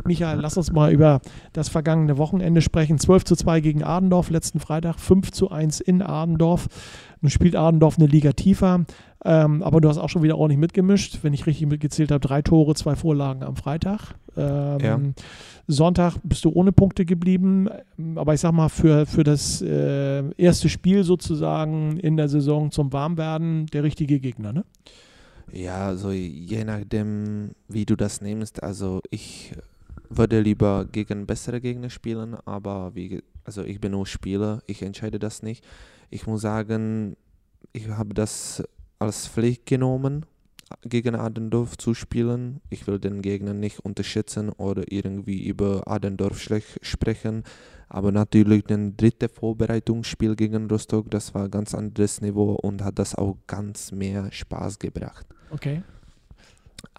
Michael, 0.06 0.40
lass 0.40 0.58
uns 0.58 0.72
mal 0.72 0.94
über 0.94 1.22
das 1.54 1.70
vergangene 1.70 2.20
Wochenende 2.20 2.62
sprechen. 2.62 3.00
12 3.00 3.26
zu 3.26 3.36
2 3.36 3.60
gegen 3.62 3.84
Adendorf 3.84 4.30
letzten 4.30 4.60
Freitag, 4.60 5.00
5 5.00 5.32
zu 5.32 5.50
1 5.50 5.82
in 5.82 6.04
Adendorf. 6.04 6.68
Nun 7.22 7.32
spielt 7.32 7.56
Adendorf 7.56 7.98
eine 7.98 8.08
Liga 8.08 8.34
tiefer, 8.34 8.86
ähm, 9.26 9.64
aber 9.64 9.82
du 9.82 9.90
hast 9.90 9.98
auch 9.98 10.10
schon 10.10 10.24
wieder 10.24 10.38
ordentlich 10.38 10.60
mitgemischt. 10.60 11.20
Wenn 11.22 11.34
ich 11.34 11.46
richtig 11.46 11.68
mitgezählt 11.68 12.12
habe, 12.12 12.20
drei 12.20 12.42
Tore, 12.42 12.76
zwei 12.76 12.96
Vorlagen 12.96 13.44
am 13.44 13.56
Freitag. 13.56 14.16
Ähm, 14.36 14.80
Ja. 14.82 15.00
Sonntag 15.68 16.18
bist 16.24 16.44
du 16.44 16.50
ohne 16.50 16.74
Punkte 16.74 17.06
geblieben, 17.06 17.70
aber 18.16 18.34
ich 18.34 18.42
sag 18.42 18.52
mal, 18.52 18.68
für, 18.68 19.06
für 19.06 19.24
das 19.24 19.62
äh, 19.62 20.24
erste 20.36 20.68
Spiel 20.68 21.04
sozusagen 21.06 21.98
in 21.98 22.18
der 22.18 22.28
Saison 22.28 22.70
zum 22.70 22.92
Warmwerden 22.92 23.68
der 23.68 23.84
richtige 23.84 24.20
Gegner, 24.20 24.52
ne? 24.52 24.66
Ja, 25.52 25.88
also 25.88 26.12
je 26.12 26.64
nachdem, 26.66 27.52
wie 27.70 27.86
du 27.86 27.96
das 27.96 28.22
nimmst. 28.22 28.62
Also 28.64 29.02
ich 29.10 29.54
würde 30.10 30.42
lieber 30.42 30.86
gegen 30.92 31.26
bessere 31.26 31.62
Gegner 31.62 31.90
spielen, 31.90 32.36
aber 32.46 32.96
wie, 32.96 33.22
also 33.46 33.64
ich 33.64 33.80
bin 33.80 33.92
nur 33.92 34.06
Spieler, 34.06 34.62
ich 34.68 34.82
entscheide 34.82 35.20
das 35.20 35.44
nicht. 35.44 35.64
Ich 36.10 36.28
muss 36.28 36.42
sagen, 36.42 37.16
ich 37.72 37.88
habe 37.88 38.14
das 38.14 38.64
als 39.00 39.28
Pflicht 39.28 39.66
genommen, 39.66 40.26
gegen 40.84 41.16
Adendorf 41.16 41.78
zu 41.78 41.94
spielen. 41.94 42.62
Ich 42.70 42.88
will 42.88 43.00
den 43.00 43.22
Gegner 43.22 43.54
nicht 43.54 43.80
unterschätzen 43.80 44.50
oder 44.50 44.84
irgendwie 44.92 45.46
über 45.46 45.88
Adendorf 45.88 46.40
schlecht 46.40 46.80
sprechen. 46.82 47.44
Aber 47.90 48.12
natürlich 48.12 48.64
das 48.64 48.80
dritte 48.98 49.30
Vorbereitungsspiel 49.30 50.36
gegen 50.36 50.68
Rostock, 50.70 51.12
das 51.12 51.34
war 51.36 51.44
ein 51.44 51.52
ganz 51.52 51.76
anderes 51.76 52.22
Niveau 52.22 52.54
und 52.54 52.84
hat 52.84 52.98
das 52.98 53.14
auch 53.14 53.38
ganz 53.46 53.92
mehr 53.92 54.32
Spaß 54.32 54.80
gebracht. 54.80 55.28
Okay. 55.52 55.84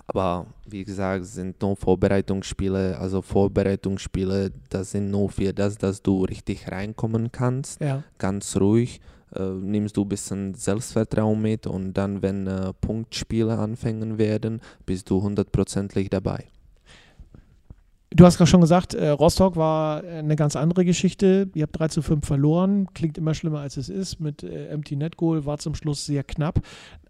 Aber 0.06 0.46
wie 0.68 0.84
gesagt, 0.84 1.24
es 1.24 1.34
sind 1.34 1.60
nur 1.60 1.76
Vorbereitungsspiele. 1.76 2.98
Also 2.98 3.22
Vorbereitungsspiele, 3.22 4.52
das 4.68 4.92
sind 4.92 5.10
nur 5.10 5.30
für 5.30 5.52
das, 5.52 5.78
dass 5.78 6.02
du 6.02 6.24
richtig 6.24 6.70
reinkommen 6.70 7.32
kannst. 7.32 7.80
Ja. 7.80 8.02
Ganz 8.18 8.56
ruhig. 8.56 9.00
Äh, 9.34 9.42
nimmst 9.42 9.96
du 9.96 10.02
ein 10.02 10.08
bisschen 10.08 10.54
Selbstvertrauen 10.54 11.40
mit 11.40 11.66
und 11.66 11.94
dann, 11.94 12.22
wenn 12.22 12.46
äh, 12.46 12.72
Punktspiele 12.80 13.58
anfangen 13.58 14.18
werden, 14.18 14.60
bist 14.86 15.10
du 15.10 15.22
hundertprozentig 15.22 16.10
dabei. 16.10 16.53
Du 18.16 18.24
hast 18.24 18.36
gerade 18.38 18.48
schon 18.48 18.60
gesagt, 18.60 18.94
äh, 18.94 19.08
Rostock 19.08 19.56
war 19.56 20.04
äh, 20.04 20.18
eine 20.18 20.36
ganz 20.36 20.54
andere 20.54 20.84
Geschichte. 20.84 21.50
Ihr 21.54 21.64
habt 21.64 21.76
3 21.76 21.88
zu 21.88 22.00
5 22.00 22.24
verloren. 22.24 22.86
Klingt 22.94 23.18
immer 23.18 23.34
schlimmer, 23.34 23.58
als 23.58 23.76
es 23.76 23.88
ist. 23.88 24.20
Mit 24.20 24.44
äh, 24.44 24.68
Empty 24.68 24.94
Net 24.94 25.16
Goal 25.16 25.44
war 25.46 25.58
zum 25.58 25.74
Schluss 25.74 26.06
sehr 26.06 26.22
knapp. 26.22 26.60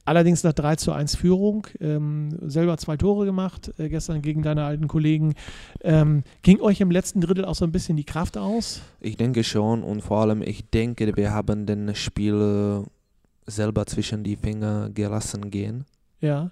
Allerdings 0.06 0.42
nach 0.44 0.54
3 0.54 0.76
zu 0.76 0.92
1 0.92 1.14
Führung. 1.16 1.66
Ähm, 1.78 2.30
selber 2.40 2.78
zwei 2.78 2.96
Tore 2.96 3.26
gemacht, 3.26 3.70
äh, 3.78 3.90
gestern 3.90 4.22
gegen 4.22 4.42
deine 4.42 4.64
alten 4.64 4.88
Kollegen. 4.88 5.34
Ähm, 5.82 6.22
ging 6.40 6.62
euch 6.62 6.80
im 6.80 6.90
letzten 6.90 7.20
Drittel 7.20 7.44
auch 7.44 7.54
so 7.54 7.66
ein 7.66 7.72
bisschen 7.72 7.98
die 7.98 8.04
Kraft 8.04 8.38
aus? 8.38 8.80
Ich 9.00 9.18
denke 9.18 9.44
schon 9.44 9.82
und 9.82 10.00
vor 10.00 10.22
allem, 10.22 10.40
ich 10.40 10.70
denke, 10.70 11.14
wir 11.16 11.32
haben 11.32 11.66
den 11.66 11.94
Spiel 11.94 12.84
äh, 12.86 13.50
selber 13.50 13.84
zwischen 13.84 14.24
die 14.24 14.36
Finger 14.36 14.88
gelassen 14.88 15.50
gehen. 15.50 15.84
Ja. 16.22 16.50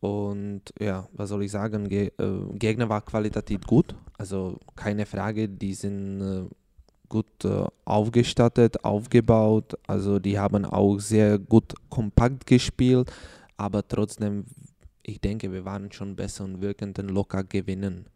Und 0.00 0.62
ja, 0.80 1.06
was 1.12 1.28
soll 1.28 1.44
ich 1.44 1.50
sagen? 1.50 1.88
Ge 1.88 2.10
äh, 2.18 2.56
Gegner 2.58 2.88
war 2.88 3.02
qualitativ 3.02 3.60
gut, 3.66 3.94
also 4.16 4.58
keine 4.74 5.04
Frage. 5.04 5.48
Die 5.48 5.74
sind 5.74 6.20
äh, 6.20 6.44
gut 7.08 7.44
äh, 7.44 7.64
aufgestattet, 7.84 8.82
aufgebaut. 8.82 9.76
Also 9.86 10.18
die 10.18 10.38
haben 10.38 10.64
auch 10.64 10.98
sehr 10.98 11.38
gut 11.38 11.74
kompakt 11.90 12.46
gespielt, 12.46 13.12
aber 13.58 13.86
trotzdem, 13.86 14.46
ich 15.02 15.20
denke, 15.20 15.52
wir 15.52 15.66
waren 15.66 15.92
schon 15.92 16.16
besser 16.16 16.44
und 16.44 16.62
wir 16.62 16.72
könnten 16.72 17.10
locker 17.10 17.44
gewinnen. 17.44 18.06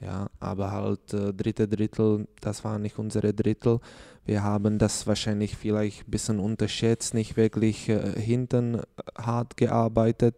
Ja, 0.00 0.28
aber 0.40 0.70
halt 0.70 1.12
äh, 1.14 1.32
dritte 1.32 1.68
Drittel, 1.68 2.26
das 2.40 2.64
war 2.64 2.78
nicht 2.78 2.98
unsere 2.98 3.32
Drittel. 3.32 3.80
Wir 4.26 4.42
haben 4.42 4.78
das 4.78 5.06
wahrscheinlich 5.06 5.56
vielleicht 5.56 6.06
ein 6.06 6.10
bisschen 6.10 6.40
unterschätzt, 6.40 7.14
nicht 7.14 7.36
wirklich 7.36 7.88
äh, 7.88 8.20
hinten 8.20 8.80
hart 9.16 9.56
gearbeitet. 9.56 10.36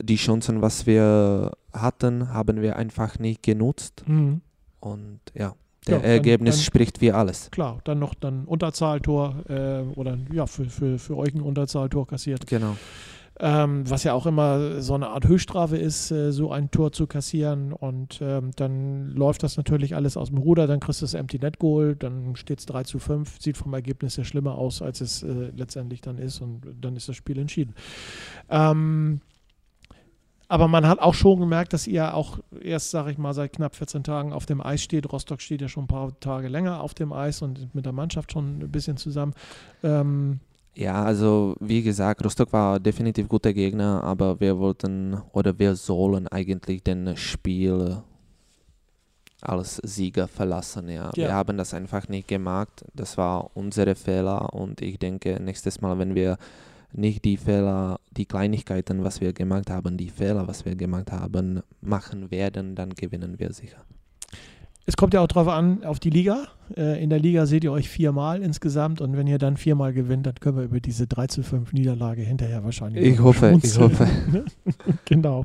Die 0.00 0.16
Chancen, 0.16 0.62
was 0.62 0.86
wir 0.86 1.52
hatten, 1.72 2.32
haben 2.32 2.62
wir 2.62 2.76
einfach 2.76 3.18
nicht 3.18 3.42
genutzt. 3.42 4.04
Mhm. 4.06 4.40
Und 4.80 5.20
ja, 5.34 5.54
der 5.86 5.96
Ja, 5.96 6.00
dann- 6.02 6.10
Ergebnis 6.10 6.56
dann- 6.56 6.64
spricht 6.64 7.00
wie 7.00 7.12
alles. 7.12 7.50
Klar, 7.50 7.78
dann 7.84 7.98
noch 7.98 8.14
dann 8.14 8.44
Unterzahltor 8.46 9.36
äh, 9.48 9.82
oder 9.96 10.18
ja, 10.32 10.46
für, 10.46 10.64
für, 10.66 10.98
für 10.98 11.16
euch 11.16 11.34
ein 11.34 11.40
Unterzahltor 11.42 12.06
kassiert. 12.06 12.46
Genau. 12.46 12.76
Ähm, 13.40 13.88
was 13.88 14.04
ja 14.04 14.12
auch 14.12 14.26
immer 14.26 14.82
so 14.82 14.94
eine 14.94 15.08
Art 15.08 15.26
Höchststrafe 15.26 15.76
ist, 15.78 16.10
äh, 16.10 16.32
so 16.32 16.52
ein 16.52 16.70
Tor 16.70 16.92
zu 16.92 17.06
kassieren. 17.06 17.72
Und 17.72 18.20
ähm, 18.22 18.50
dann 18.56 19.08
läuft 19.08 19.42
das 19.42 19.56
natürlich 19.56 19.96
alles 19.96 20.16
aus 20.18 20.28
dem 20.28 20.38
Ruder. 20.38 20.66
Dann 20.66 20.80
kriegst 20.80 21.00
du 21.00 21.04
das 21.04 21.14
Empty 21.14 21.38
Net 21.38 21.58
Goal, 21.58 21.96
dann 21.96 22.36
steht 22.36 22.60
es 22.60 22.66
3 22.66 22.84
zu 22.84 22.98
5. 22.98 23.40
Sieht 23.40 23.56
vom 23.56 23.72
Ergebnis 23.72 24.16
ja 24.16 24.24
schlimmer 24.24 24.56
aus, 24.56 24.82
als 24.82 25.00
es 25.00 25.22
äh, 25.22 25.50
letztendlich 25.56 26.02
dann 26.02 26.18
ist. 26.18 26.40
Und 26.42 26.60
dann 26.80 26.94
ist 26.94 27.08
das 27.08 27.16
Spiel 27.16 27.38
entschieden. 27.38 27.74
Ähm, 28.50 29.20
aber 30.52 30.68
man 30.68 30.86
hat 30.86 30.98
auch 30.98 31.14
schon 31.14 31.40
gemerkt, 31.40 31.72
dass 31.72 31.86
ihr 31.86 32.14
auch 32.14 32.38
erst, 32.60 32.90
sage 32.90 33.10
ich 33.10 33.16
mal, 33.16 33.32
seit 33.32 33.54
knapp 33.54 33.74
14 33.74 34.04
Tagen 34.04 34.34
auf 34.34 34.44
dem 34.44 34.60
Eis 34.60 34.82
steht. 34.82 35.10
Rostock 35.10 35.40
steht 35.40 35.62
ja 35.62 35.68
schon 35.68 35.84
ein 35.84 35.88
paar 35.88 36.20
Tage 36.20 36.48
länger 36.48 36.82
auf 36.82 36.92
dem 36.92 37.10
Eis 37.10 37.40
und 37.40 37.74
mit 37.74 37.86
der 37.86 37.94
Mannschaft 37.94 38.32
schon 38.32 38.58
ein 38.58 38.70
bisschen 38.70 38.98
zusammen. 38.98 39.32
Ähm, 39.82 40.40
Ja, 40.74 41.02
also 41.04 41.56
wie 41.58 41.82
gesagt, 41.82 42.22
Rostock 42.22 42.52
war 42.52 42.78
definitiv 42.78 43.28
guter 43.28 43.54
Gegner, 43.54 44.04
aber 44.04 44.40
wir 44.40 44.58
wollten 44.58 45.16
oder 45.32 45.58
wir 45.58 45.74
sollen 45.74 46.28
eigentlich 46.28 46.82
den 46.82 47.16
Spiel 47.16 48.02
als 49.40 49.76
Sieger 49.76 50.28
verlassen. 50.28 50.90
Ja. 50.90 51.06
Ja. 51.14 51.28
Wir 51.28 51.32
haben 51.32 51.56
das 51.56 51.72
einfach 51.72 52.08
nicht 52.08 52.28
gemacht. 52.28 52.84
Das 52.92 53.16
war 53.16 53.50
unsere 53.54 53.94
Fehler 53.94 54.52
und 54.52 54.82
ich 54.82 54.98
denke, 54.98 55.40
nächstes 55.40 55.80
Mal, 55.80 55.98
wenn 55.98 56.14
wir 56.14 56.36
nicht 56.92 57.24
die 57.24 57.36
Fehler, 57.36 58.00
die 58.10 58.26
Kleinigkeiten, 58.26 59.04
was 59.04 59.20
wir 59.20 59.32
gemacht 59.32 59.70
haben, 59.70 59.96
die 59.96 60.10
Fehler, 60.10 60.46
was 60.48 60.64
wir 60.64 60.76
gemacht 60.76 61.12
haben, 61.12 61.62
machen 61.80 62.30
werden, 62.30 62.74
dann 62.74 62.90
gewinnen 62.94 63.38
wir 63.38 63.52
sicher. 63.52 63.84
Es 64.84 64.96
kommt 64.96 65.14
ja 65.14 65.20
auch 65.20 65.28
drauf 65.28 65.48
an, 65.48 65.84
auf 65.84 66.00
die 66.00 66.10
Liga. 66.10 66.48
Äh, 66.76 67.02
in 67.02 67.10
der 67.10 67.18
Liga 67.18 67.46
seht 67.46 67.64
ihr 67.64 67.72
euch 67.72 67.88
viermal 67.88 68.42
insgesamt 68.42 69.00
und 69.00 69.16
wenn 69.16 69.26
ihr 69.26 69.38
dann 69.38 69.56
viermal 69.56 69.92
gewinnt, 69.92 70.26
dann 70.26 70.34
können 70.36 70.56
wir 70.56 70.64
über 70.64 70.80
diese 70.80 71.06
3 71.06 71.26
zu 71.26 71.42
5 71.42 71.72
Niederlage 71.72 72.22
hinterher 72.22 72.64
wahrscheinlich. 72.64 73.04
Ich 73.04 73.20
hoffe, 73.20 73.52
ich 73.62 73.72
schmunzeln. 73.72 74.08
hoffe. 74.30 74.44
genau. 75.04 75.44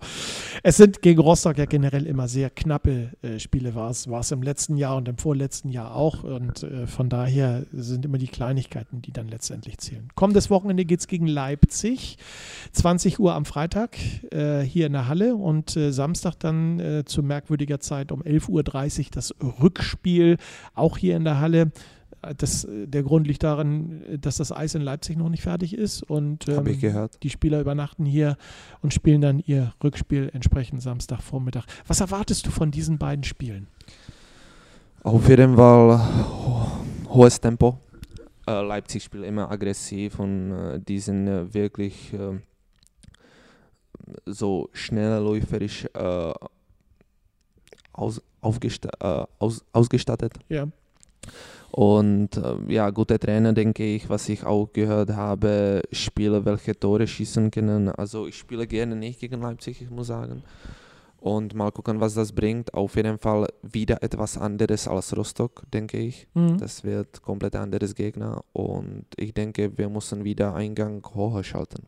Es 0.63 0.77
sind 0.77 1.01
gegen 1.01 1.19
Rostock 1.19 1.57
ja 1.57 1.65
generell 1.65 2.05
immer 2.05 2.27
sehr 2.27 2.50
knappe 2.50 3.12
äh, 3.21 3.39
Spiele, 3.39 3.75
war 3.75 3.89
es, 3.89 4.09
war 4.09 4.21
es 4.21 4.31
im 4.31 4.41
letzten 4.41 4.77
Jahr 4.77 4.95
und 4.95 5.07
im 5.07 5.17
vorletzten 5.17 5.69
Jahr 5.69 5.95
auch. 5.95 6.24
Und 6.24 6.63
äh, 6.63 6.88
von 6.88 7.09
daher 7.09 7.65
sind 7.71 8.05
immer 8.05 8.17
die 8.17 8.27
Kleinigkeiten, 8.27 9.01
die 9.01 9.12
dann 9.12 9.27
letztendlich 9.27 9.77
zählen. 9.79 10.07
Kommendes 10.15 10.50
Wochenende 10.50 10.86
geht 10.86 11.00
es 11.00 11.07
gegen 11.07 11.27
Leipzig. 11.27 12.17
20 12.74 13.19
Uhr 13.19 13.33
am 13.33 13.45
Freitag 13.45 13.97
äh, 14.31 14.62
hier 14.62 14.88
in 14.88 14.93
der 14.93 15.07
Halle 15.07 15.36
und 15.36 15.75
äh, 15.75 15.91
Samstag 15.91 16.36
dann 16.39 16.79
äh, 16.79 17.03
zu 17.05 17.24
merkwürdiger 17.24 17.79
Zeit 17.79 18.12
um 18.12 18.21
11.30 18.21 18.50
Uhr 18.50 19.05
das 19.12 19.33
Rückspiel, 19.62 20.38
auch 20.74 20.97
hier 20.97 21.06
in 21.15 21.23
der 21.23 21.39
Halle. 21.39 21.71
Äh, 22.21 22.33
Das, 22.35 22.63
äh, 22.65 22.87
der 22.87 23.03
Grund 23.03 23.27
liegt 23.27 23.43
darin, 23.43 24.03
äh, 24.03 24.17
dass 24.17 24.37
das 24.37 24.51
Eis 24.51 24.75
in 24.75 24.81
Leipzig 24.81 25.17
noch 25.17 25.29
nicht 25.29 25.43
fertig 25.43 25.73
ist 25.77 26.03
und 26.03 26.47
ähm, 26.49 26.63
gehört. 26.79 27.21
die 27.23 27.29
Spieler 27.29 27.61
übernachten 27.61 28.05
hier 28.05 28.37
und 28.81 28.93
spielen 28.93 29.21
dann 29.21 29.39
ihr 29.39 29.73
Rückspiel 29.83 30.29
entsprechend 30.33 30.81
Samstagvormittag. 30.81 31.65
Was 31.87 32.01
erwartest 32.01 32.45
du 32.45 32.51
von 32.51 32.71
diesen 32.71 32.97
beiden 32.97 33.23
Spielen? 33.23 33.67
Auf 35.03 35.29
jeden 35.29 35.55
Fall 35.55 35.99
ho 35.99 36.71
hohes 37.09 37.39
Tempo. 37.39 37.79
Äh, 38.47 38.61
Leipzig 38.61 39.03
spielt 39.03 39.25
immer 39.25 39.49
aggressiv 39.51 40.19
und 40.19 40.51
äh, 40.51 40.79
die 40.79 40.99
sind 40.99 41.27
äh, 41.27 41.53
wirklich 41.53 42.15
so 44.25 44.69
schnell 44.71 45.21
läuferisch 45.21 45.85
aus, 47.93 48.21
aus, 48.41 49.65
ausgestattet. 49.73 50.33
Ja. 50.47 50.67
Und 51.71 52.38
äh, 52.38 52.74
ja, 52.74 52.89
gute 52.89 53.19
Trainer, 53.19 53.53
denke 53.53 53.83
ich, 53.83 54.09
was 54.09 54.29
ich 54.29 54.43
auch 54.45 54.71
gehört 54.74 55.12
habe, 55.12 55.83
Spieler, 55.91 56.43
welche 56.45 56.79
Tore 56.79 57.05
schießen 57.05 57.51
können. 57.51 57.89
Also 57.89 58.27
ich 58.27 58.36
spiele 58.36 58.65
gerne 58.65 58.95
nicht 58.95 59.19
gegen 59.19 59.41
Leipzig, 59.41 59.81
ich 59.81 59.89
muss 59.89 60.07
sagen. 60.07 60.43
Und 61.19 61.55
mal 61.55 61.71
gucken, 61.71 62.00
was 62.00 62.13
das 62.13 62.31
bringt. 62.31 62.74
Auf 62.74 62.95
jeden 62.95 63.17
Fall 63.17 63.47
wieder 63.62 64.01
etwas 64.01 64.38
anderes 64.38 64.88
als 64.88 65.15
Rostock, 65.17 65.63
denke 65.74 65.97
ich. 65.97 66.27
Mhm. 66.33 66.57
Das 66.57 66.83
wird 66.83 67.21
komplett 67.21 67.55
anderes 67.55 67.95
Gegner. 67.95 68.43
Und 68.53 69.05
ich 69.17 69.33
denke, 69.33 69.77
wir 69.77 69.89
müssen 69.89 70.24
wieder 70.24 70.55
Eingang 70.55 71.05
hoher 71.13 71.43
schalten. 71.43 71.86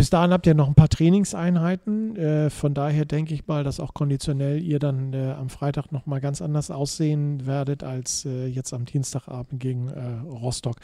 Bis 0.00 0.08
dahin 0.08 0.32
habt 0.32 0.46
ihr 0.46 0.54
noch 0.54 0.66
ein 0.66 0.74
paar 0.74 0.88
Trainingseinheiten. 0.88 2.16
Äh, 2.16 2.48
von 2.48 2.72
daher 2.72 3.04
denke 3.04 3.34
ich 3.34 3.46
mal, 3.46 3.64
dass 3.64 3.80
auch 3.80 3.92
konditionell 3.92 4.58
ihr 4.62 4.78
dann 4.78 5.12
äh, 5.12 5.32
am 5.38 5.50
Freitag 5.50 5.92
nochmal 5.92 6.22
ganz 6.22 6.40
anders 6.40 6.70
aussehen 6.70 7.46
werdet 7.46 7.84
als 7.84 8.24
äh, 8.24 8.46
jetzt 8.46 8.72
am 8.72 8.86
Dienstagabend 8.86 9.60
gegen 9.60 9.88
äh, 9.88 10.26
Rostock. 10.26 10.76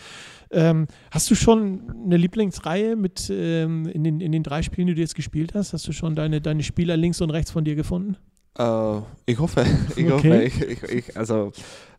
Ähm, 0.50 0.86
hast 1.10 1.30
du 1.30 1.34
schon 1.34 1.94
eine 2.04 2.18
Lieblingsreihe 2.18 2.94
mit 2.94 3.30
ähm, 3.30 3.86
in, 3.86 4.04
den, 4.04 4.20
in 4.20 4.32
den 4.32 4.42
drei 4.42 4.60
Spielen, 4.60 4.86
die 4.86 4.94
du 4.94 5.00
jetzt 5.00 5.14
gespielt 5.14 5.54
hast? 5.54 5.72
Hast 5.72 5.88
du 5.88 5.92
schon 5.92 6.14
deine, 6.14 6.42
deine 6.42 6.62
Spieler 6.62 6.98
links 6.98 7.22
und 7.22 7.30
rechts 7.30 7.50
von 7.50 7.64
dir 7.64 7.74
gefunden? 7.74 8.18
Äh, 8.58 9.00
ich 9.26 9.38
hoffe, 9.38 9.64
ich 9.96 10.10
Okay. 10.10 10.12
hoffe, 10.12 10.42
ich, 10.42 10.60
ich, 10.62 10.82
ich, 10.84 11.16
also 11.16 11.52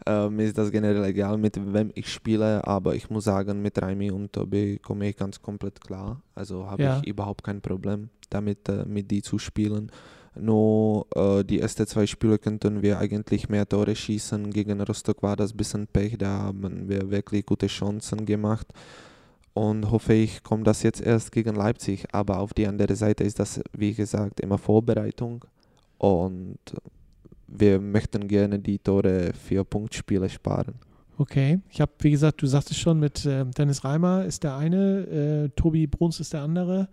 äh, 0.06 0.30
mir 0.30 0.46
ist 0.46 0.58
das 0.58 0.72
generell 0.72 1.04
egal, 1.06 1.38
mit 1.38 1.58
wem 1.74 1.92
ich 1.96 2.12
spiele, 2.12 2.66
aber 2.66 2.96
ich 2.96 3.10
muss 3.10 3.26
sagen, 3.26 3.62
mit 3.62 3.80
Raimi 3.82 4.12
und 4.12 4.34
Tobi 4.34 4.80
komme 4.80 5.10
ich 5.10 5.18
ganz 5.18 5.42
komplett 5.42 5.80
klar. 5.82 6.22
Also 6.36 6.66
habe 6.70 6.84
Ja. 6.84 7.00
ich 7.00 7.08
überhaupt 7.08 7.44
kein 7.44 7.62
Problem 7.62 8.10
damit, 8.30 8.68
äh, 8.70 8.86
mit 8.86 9.12
die 9.12 9.22
zu 9.22 9.38
spielen. 9.40 9.92
Nur 10.40 11.08
die 11.50 11.60
ersten 11.60 11.88
zwei 11.88 12.06
Spiele 12.06 12.38
könnten 12.38 12.84
wir 12.84 13.00
eigentlich 13.00 13.50
mehr 13.50 13.68
Tore 13.68 13.96
schießen. 13.96 14.52
Gegen 14.52 14.80
Rostock 14.82 15.24
war 15.24 15.36
das 15.36 15.52
ein 15.54 15.58
bisschen 15.58 15.88
Pech, 15.88 16.16
da 16.20 16.28
haben 16.28 16.88
wir 16.88 17.10
wirklich 17.10 17.44
gute 17.44 17.66
Chancen 17.66 18.24
gemacht. 18.28 18.68
Und 19.56 19.90
hoffe 19.90 20.14
ich, 20.14 20.44
kommt 20.44 20.68
das 20.68 20.84
jetzt 20.84 21.02
erst 21.02 21.32
gegen 21.32 21.56
Leipzig. 21.56 22.06
Aber 22.12 22.38
auf 22.38 22.54
die 22.54 22.68
andere 22.68 22.96
Seite 22.96 23.24
ist 23.24 23.40
das, 23.40 23.62
wie 23.76 23.96
gesagt, 23.96 24.40
immer 24.40 24.60
Vorbereitung. 24.60 25.44
Und 25.98 26.60
wir 27.48 27.80
möchten 27.80 28.28
gerne 28.28 28.60
die 28.60 28.80
Tore 28.80 29.32
für 29.34 29.64
Punktspiele 29.64 30.30
sparen. 30.30 30.76
Okay, 31.18 31.60
ich 31.72 31.82
habe, 31.82 31.92
wie 32.00 32.12
gesagt, 32.12 32.42
du 32.42 32.48
sagtest 32.48 32.80
schon, 32.80 33.00
mit 33.00 33.26
äh, 33.26 33.44
Dennis 33.46 33.84
Reimer 33.84 34.26
ist 34.26 34.44
der 34.44 34.56
eine, 34.56 35.48
äh, 35.48 35.50
Tobi 35.56 35.88
Bruns 35.88 36.20
ist 36.20 36.34
der 36.34 36.42
andere. 36.42 36.90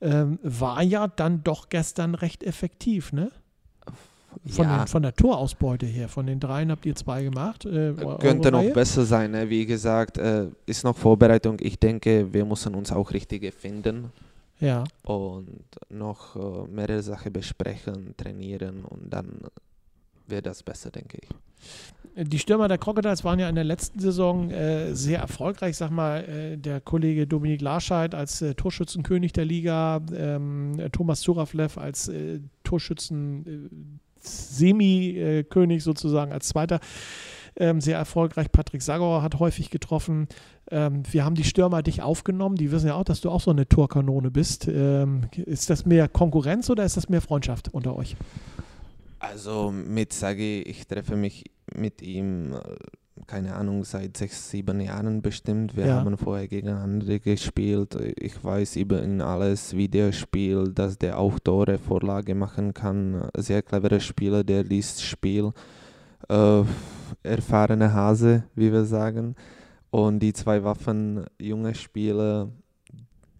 Ähm, 0.00 0.38
war 0.42 0.82
ja 0.82 1.06
dann 1.08 1.42
doch 1.42 1.68
gestern 1.68 2.14
recht 2.14 2.42
effektiv, 2.42 3.12
ne? 3.12 3.30
Von, 4.46 4.64
ja, 4.64 4.78
den, 4.78 4.86
von 4.88 5.02
der 5.02 5.14
Torausbeute 5.14 5.86
her. 5.86 6.08
Von 6.08 6.26
den 6.26 6.40
dreien 6.40 6.70
habt 6.70 6.84
ihr 6.86 6.96
zwei 6.96 7.22
gemacht. 7.22 7.64
Äh, 7.64 7.92
eure 7.92 8.18
könnte 8.18 8.50
noch 8.50 8.72
besser 8.72 9.04
sein. 9.04 9.30
Ne? 9.30 9.48
Wie 9.48 9.66
gesagt, 9.66 10.18
äh, 10.18 10.46
ist 10.66 10.84
noch 10.84 10.96
Vorbereitung. 10.96 11.58
Ich 11.60 11.78
denke, 11.78 12.32
wir 12.32 12.44
müssen 12.44 12.74
uns 12.74 12.90
auch 12.90 13.12
richtig 13.12 13.52
finden 13.54 14.10
Ja, 14.62 14.84
und 15.02 15.64
noch 15.90 16.36
äh, 16.36 16.68
mehrere 16.70 17.02
Sachen 17.02 17.32
besprechen, 17.32 18.14
trainieren 18.16 18.84
und 18.84 19.10
dann 19.10 19.40
wird 20.28 20.46
das 20.46 20.62
besser, 20.62 20.90
denke 20.90 21.18
ich. 21.20 22.28
die 22.28 22.38
Stürmer 22.38 22.68
der 22.68 22.78
Crocodiles 22.78 23.24
waren 23.24 23.40
ja 23.40 23.48
in 23.48 23.56
der 23.56 23.64
letzten 23.64 23.98
Saison 23.98 24.50
äh, 24.50 24.94
sehr 24.94 25.18
erfolgreich. 25.18 25.70
Ich 25.70 25.76
sag 25.78 25.90
mal, 25.90 26.24
äh, 26.24 26.56
der 26.56 26.80
Kollege 26.80 27.26
Dominik 27.26 27.60
Larscheid 27.60 28.14
als 28.14 28.40
äh, 28.40 28.54
Torschützenkönig 28.54 29.32
der 29.32 29.46
Liga, 29.46 30.00
ähm, 30.14 30.78
äh, 30.78 30.90
Thomas 30.90 31.22
Zuraflev 31.22 31.76
als 31.76 32.06
äh, 32.08 32.38
Torschützen 32.62 33.46
äh, 33.46 34.26
Semi-König 34.26 35.82
sozusagen 35.82 36.30
als 36.30 36.46
Zweiter. 36.48 36.78
Ähm, 37.56 37.80
sehr 37.80 37.98
erfolgreich. 37.98 38.50
Patrick 38.50 38.80
Sagauer 38.80 39.22
hat 39.22 39.38
häufig 39.38 39.70
getroffen. 39.70 40.28
Ähm, 40.70 41.02
wir 41.10 41.24
haben 41.24 41.34
die 41.34 41.44
Stürmer 41.44 41.82
dich 41.82 42.02
aufgenommen. 42.02 42.56
Die 42.56 42.70
wissen 42.70 42.86
ja 42.86 42.94
auch, 42.94 43.04
dass 43.04 43.20
du 43.20 43.30
auch 43.30 43.40
so 43.40 43.50
eine 43.50 43.68
Torkanone 43.68 44.30
bist. 44.30 44.68
Ähm, 44.68 45.22
ist 45.36 45.70
das 45.70 45.84
mehr 45.86 46.08
Konkurrenz 46.08 46.70
oder 46.70 46.84
ist 46.84 46.96
das 46.96 47.08
mehr 47.08 47.20
Freundschaft 47.20 47.68
unter 47.72 47.96
euch? 47.96 48.16
Also 49.18 49.70
mit 49.70 50.12
Sagi, 50.12 50.62
ich 50.62 50.86
treffe 50.86 51.16
mich 51.16 51.44
mit 51.74 52.02
ihm, 52.02 52.54
äh, 52.54 52.58
keine 53.26 53.54
Ahnung, 53.54 53.84
seit 53.84 54.16
sechs, 54.16 54.50
sieben 54.50 54.80
Jahren 54.80 55.22
bestimmt. 55.22 55.76
Wir 55.76 55.86
Ja. 55.86 55.94
haben 56.00 56.16
vorher 56.16 56.48
gegeneinander 56.48 57.18
gespielt. 57.18 57.96
Ich 58.18 58.42
weiß 58.42 58.76
über 58.76 59.02
ihn 59.02 59.20
alles, 59.20 59.76
wie 59.76 59.88
der 59.88 60.12
spielt, 60.12 60.78
dass 60.78 60.98
der 60.98 61.18
auch 61.18 61.38
Tore, 61.38 61.78
Vorlage 61.78 62.34
machen 62.34 62.74
kann. 62.74 63.28
Sehr 63.36 63.62
cleverer 63.62 64.00
Spieler, 64.00 64.42
der 64.42 64.64
liest 64.64 65.02
Spiel. 65.02 65.52
Äh, 66.28 66.62
erfahrene 67.22 67.92
Hase, 67.92 68.44
wie 68.54 68.72
wir 68.72 68.84
sagen. 68.84 69.36
Und 69.92 70.20
die 70.20 70.32
zwei 70.32 70.64
Waffen, 70.64 71.24
junge 71.38 71.74
Spieler, 71.74 72.48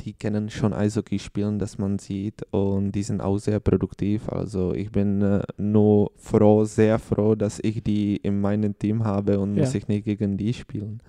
die 0.00 0.12
kennen 0.12 0.50
schon 0.50 0.74
Eishockey 0.74 1.18
spielen, 1.18 1.58
dass 1.58 1.78
man 1.78 1.98
sieht 1.98 2.42
und 2.50 2.92
die 2.92 3.02
sind 3.02 3.22
auch 3.22 3.38
sehr 3.38 3.58
produktiv. 3.58 4.28
Also 4.28 4.74
ich 4.74 4.90
bin 4.92 5.22
äh, 5.22 5.42
nur 5.56 6.10
froh, 6.16 6.64
sehr 6.64 6.98
froh, 6.98 7.34
dass 7.36 7.58
ich 7.60 7.82
die 7.82 8.16
in 8.16 8.38
meinem 8.40 8.78
Team 8.78 9.02
habe 9.04 9.38
und 9.40 9.54
Ja. 9.56 9.62
muss 9.62 9.74
ich 9.74 9.88
nicht 9.88 10.04
gegen 10.04 10.36
die 10.36 10.52
spielen. 10.52 11.00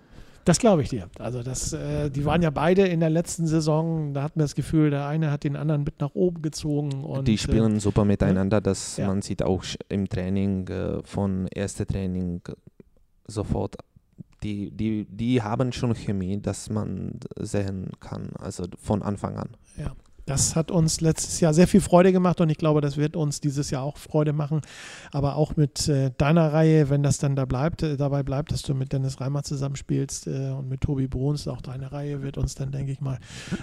Das 0.45 0.60
glaube 0.60 0.82
ich 0.84 0.89
dir. 0.89 1.10
Also 1.19 1.43
das, 1.43 1.73
äh, 1.73 2.10
die 2.10 2.23
waren 2.23 2.41
ja 2.41 2.49
beide 2.49 2.86
in 2.88 3.01
der 3.01 3.10
letzten 3.10 3.45
Saison, 3.45 4.13
da 4.13 4.23
hatten 4.23 4.39
wir 4.39 4.43
das 4.45 4.56
Gefühl, 4.56 4.91
der 4.91 5.08
eine 5.08 5.29
hat 5.32 5.43
den 5.43 5.58
anderen 5.58 5.84
mit 5.84 5.99
nach 5.99 6.13
oben 6.15 6.41
gezogen. 6.41 7.03
Und, 7.03 7.27
die 7.27 7.38
spielen 7.38 7.79
super 7.82 8.06
miteinander, 8.06 8.62
dass 8.62 8.95
Ja. 8.97 9.08
man 9.08 9.21
sieht 9.21 9.43
auch 9.43 9.63
im 9.89 10.08
Training, 10.08 10.67
äh, 10.69 11.01
von 11.03 11.47
ersten 11.47 11.86
Training 11.88 12.41
äh, 12.47 12.53
sofort, 13.27 13.75
die, 14.43 14.71
die, 14.71 15.06
die 15.06 15.41
haben 15.41 15.71
schon 15.71 15.95
Chemie, 15.95 16.41
dass 16.41 16.69
man 16.69 17.19
sehen 17.38 17.91
kann, 17.99 18.32
also 18.39 18.65
von 18.82 19.01
Anfang 19.01 19.38
an. 19.38 19.49
Äh, 19.77 19.89
das 20.26 20.56
hat 20.56 20.72
uns 20.72 21.02
letztes 21.02 21.40
Jahr 21.40 21.54
sehr 21.54 21.68
viel 21.68 21.82
Freude 21.82 22.12
gemacht 22.12 22.40
und 22.42 22.50
ich 22.50 22.58
glaube, 22.58 22.82
das 22.82 22.98
wird 22.98 23.16
uns 23.16 23.42
dieses 23.42 23.70
Jahr 23.72 23.84
auch 23.84 23.98
Freude 23.98 24.34
machen. 24.34 24.62
Aber 25.12 25.36
auch 25.36 25.56
mit 25.56 25.88
äh, 25.90 26.12
deiner 26.18 26.54
Reihe, 26.54 26.90
wenn 26.90 27.04
das 27.04 27.18
dann 27.18 27.36
da 27.36 27.46
bleibt, 27.46 27.84
äh, 27.84 27.98
dabei 27.98 28.24
bleibt, 28.24 28.52
dass 28.52 28.62
du 28.62 28.74
mit 28.74 28.94
Dennis 28.94 29.20
Reimer 29.20 29.44
zusammenspielst 29.44 30.28
äh, 30.28 30.52
und 30.52 30.70
mit 30.70 30.82
Tobi 30.82 31.08
Bruns, 31.08 31.48
auch 31.48 31.62
deine 31.62 31.92
Reihe 31.92 32.22
wird 32.22 32.38
uns 32.38 32.56
dann, 32.56 32.72
denke 32.72 32.92
ich 32.92 33.02
mal, 33.02 33.20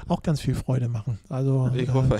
auch 0.08 0.22
ganz 0.22 0.40
viel 0.40 0.54
Freude 0.54 0.88
machen. 0.88 1.18
Also 1.28 1.70
Ich 1.74 1.88
äh, 1.88 1.92
hoffe. 1.92 2.18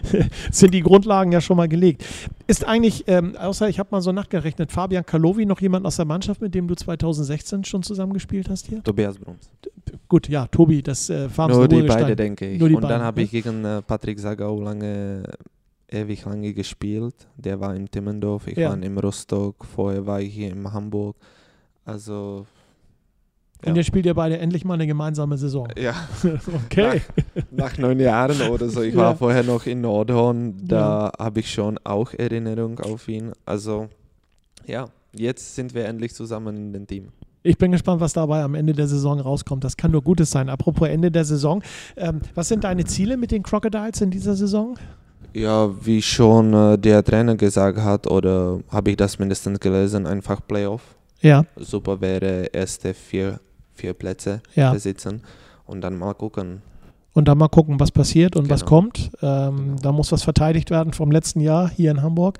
sind 0.50 0.74
die 0.74 0.82
Grundlagen 0.82 1.32
ja 1.32 1.40
schon 1.40 1.56
mal 1.56 1.68
gelegt. 1.68 2.04
Ist 2.46 2.66
eigentlich, 2.66 3.04
ähm, 3.08 3.36
außer 3.36 3.68
ich 3.68 3.78
habe 3.78 3.88
mal 3.92 4.00
so 4.00 4.12
nachgerechnet, 4.12 4.72
Fabian 4.72 5.04
Kalowi 5.04 5.46
noch 5.46 5.60
jemand 5.60 5.86
aus 5.86 5.96
der 5.96 6.04
Mannschaft, 6.04 6.40
mit 6.40 6.54
dem 6.54 6.66
du 6.66 6.74
2016 6.74 7.64
schon 7.64 7.82
zusammengespielt 7.82 8.48
hast 8.48 8.66
hier? 8.66 8.82
Tobias 8.82 9.18
Bruns. 9.18 9.50
Gut, 10.10 10.28
ja, 10.28 10.44
Tobi, 10.48 10.82
das 10.82 11.08
äh, 11.08 11.28
Farms 11.28 11.54
Nur 11.56 11.68
die 11.68 11.82
beiden, 11.82 12.16
denke 12.16 12.44
ich. 12.50 12.60
Und 12.60 12.82
dann 12.82 13.00
habe 13.00 13.20
ja. 13.20 13.24
ich 13.26 13.30
gegen 13.30 13.64
äh, 13.64 13.80
Patrick 13.80 14.18
Sagau 14.18 14.60
lange, 14.60 15.22
ewig 15.88 16.24
lange 16.24 16.52
gespielt. 16.52 17.14
Der 17.36 17.60
war 17.60 17.76
in 17.76 17.88
Timmendorf, 17.88 18.48
ich 18.48 18.58
Ja. 18.58 18.70
war 18.70 18.82
in 18.82 18.98
Rostock, 18.98 19.64
vorher 19.64 20.04
war 20.04 20.20
ich 20.20 20.34
hier 20.34 20.50
in 20.50 20.72
Hamburg. 20.72 21.14
Also, 21.84 22.44
Und 23.64 23.76
jetzt 23.76 23.86
spielt 23.86 24.04
ihr 24.04 24.14
beide 24.14 24.36
endlich 24.38 24.64
mal 24.64 24.74
eine 24.74 24.88
gemeinsame 24.88 25.38
Saison. 25.38 25.68
ja, 25.78 25.94
Okay. 26.66 27.02
nach 27.52 27.78
neun 27.78 28.00
Jahren 28.00 28.40
oder 28.50 28.68
so. 28.68 28.82
Ich 28.82 28.94
Ja. 28.94 29.02
war 29.02 29.16
vorher 29.16 29.44
noch 29.44 29.64
in 29.66 29.82
Nordhorn, 29.82 30.56
da 30.66 31.12
habe 31.20 31.38
ich 31.38 31.52
schon 31.52 31.78
auch 31.84 32.12
Erinnerung 32.14 32.80
auf 32.80 33.06
ihn. 33.06 33.30
Also, 33.46 33.88
ja, 34.66 34.86
jetzt 35.14 35.54
sind 35.54 35.72
wir 35.72 35.84
endlich 35.84 36.14
zusammen 36.14 36.56
in 36.56 36.72
dem 36.72 36.86
Team. 36.88 37.12
Ich 37.42 37.56
bin 37.56 37.72
gespannt, 37.72 38.00
was 38.00 38.12
dabei 38.12 38.42
am 38.42 38.54
Ende 38.54 38.74
der 38.74 38.86
Saison 38.86 39.18
rauskommt. 39.18 39.64
Das 39.64 39.76
kann 39.76 39.92
nur 39.92 40.02
Gutes 40.02 40.30
sein. 40.30 40.48
Apropos 40.50 40.88
Ende 40.88 41.10
der 41.10 41.24
Saison. 41.24 41.62
Ähm, 41.96 42.20
was 42.34 42.48
sind 42.48 42.64
deine 42.64 42.84
Ziele 42.84 43.16
mit 43.16 43.30
den 43.30 43.42
Crocodiles 43.42 44.00
in 44.02 44.10
dieser 44.10 44.34
Saison? 44.34 44.78
Ja, 45.32 45.70
wie 45.84 46.02
schon 46.02 46.52
äh, 46.52 46.76
der 46.76 47.02
Trainer 47.02 47.36
gesagt 47.36 47.78
hat, 47.78 48.06
oder 48.06 48.60
habe 48.68 48.90
ich 48.90 48.96
das 48.96 49.18
mindestens 49.18 49.60
gelesen, 49.60 50.06
einfach 50.06 50.40
Playoff. 50.46 50.82
Ja, 51.22 51.44
super 51.56 52.00
wäre, 52.00 52.46
erste 52.52 52.94
vier, 52.94 53.40
vier 53.74 53.92
Plätze 53.92 54.40
ja. 54.54 54.72
besitzen 54.72 55.22
und 55.66 55.82
dann 55.82 55.98
mal 55.98 56.14
gucken. 56.14 56.62
Und 57.20 57.28
dann 57.28 57.36
mal 57.36 57.48
gucken, 57.48 57.78
was 57.78 57.90
passiert 57.90 58.34
und 58.34 58.48
was 58.48 58.60
Genau. 58.60 58.68
kommt. 58.70 59.10
Ähm, 59.20 59.56
Genau. 59.56 59.76
Da 59.82 59.92
muss 59.92 60.10
was 60.10 60.22
verteidigt 60.22 60.70
werden 60.70 60.94
vom 60.94 61.10
letzten 61.10 61.40
Jahr 61.40 61.68
hier 61.68 61.90
in 61.90 62.00
Hamburg. 62.00 62.38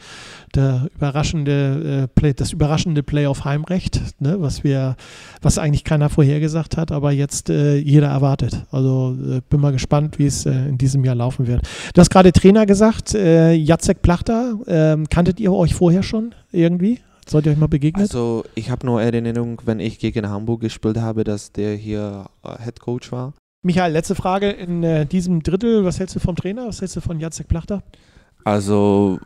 Der 0.55 0.89
überraschende, 0.97 2.05
äh, 2.05 2.09
Play, 2.09 2.33
das 2.33 2.53
überraschende 2.55 3.03
Playoff-Heimrecht, 3.03 4.01
ne, 4.21 4.37
was 4.41 4.65
wir, 4.65 4.97
was 5.43 5.59
eigentlich 5.59 5.85
keiner 5.85 6.09
vorhergesagt 6.09 6.79
hat, 6.79 6.93
aber 6.93 7.13
jetzt 7.13 7.51
äh, 7.51 7.77
jeder 7.77 8.09
erwartet. 8.09 8.65
Also 8.71 9.15
äh, 9.23 9.43
bin 9.51 9.61
mal 9.61 9.73
gespannt, 9.73 10.19
wie 10.19 10.25
es 10.25 10.47
äh, 10.47 10.51
in 10.71 10.79
diesem 10.79 11.05
Jahr 11.05 11.15
laufen 11.15 11.47
wird. 11.47 11.61
Du 11.93 12.01
hast 12.01 12.09
gerade 12.09 12.33
Trainer 12.33 12.65
gesagt, 12.65 13.15
äh, 13.15 13.53
Jacek 13.53 14.01
Plachter. 14.01 14.55
Ähm, 14.67 15.11
kanntet 15.11 15.41
ihr 15.41 15.53
euch 15.53 15.75
vorher 15.75 16.03
schon 16.03 16.35
irgendwie? 16.53 17.01
Seid 17.27 17.45
ihr 17.45 17.53
euch 17.53 17.59
mal 17.59 17.69
begegnet? 17.69 18.01
Also 18.01 18.45
ich 18.55 18.71
habe 18.71 18.87
nur 18.87 19.03
Erinnerung, 19.03 19.61
wenn 19.67 19.79
ich 19.79 19.99
gegen 19.99 20.27
Hamburg 20.31 20.63
gespielt 20.63 20.97
habe, 20.97 21.23
dass 21.23 21.53
der 21.53 21.77
hier 21.77 22.25
äh, 22.43 22.63
Head 22.65 22.81
Coach 22.81 23.13
war. 23.13 23.35
Michael, 23.63 23.93
letzte 23.93 24.15
Frage 24.15 24.51
in 24.51 24.83
äh, 24.83 25.05
diesem 25.05 25.43
Drittel. 25.43 25.85
Was 25.85 25.99
hältst 25.99 26.17
du 26.17 26.21
vom 26.21 26.35
Trainer? 26.35 26.67
Was 26.67 26.81
hältst 26.81 26.97
du 26.97 27.03
von 27.03 27.21
Jacek 27.21 27.47
Plachter? 27.47 27.83
Also 28.43 29.19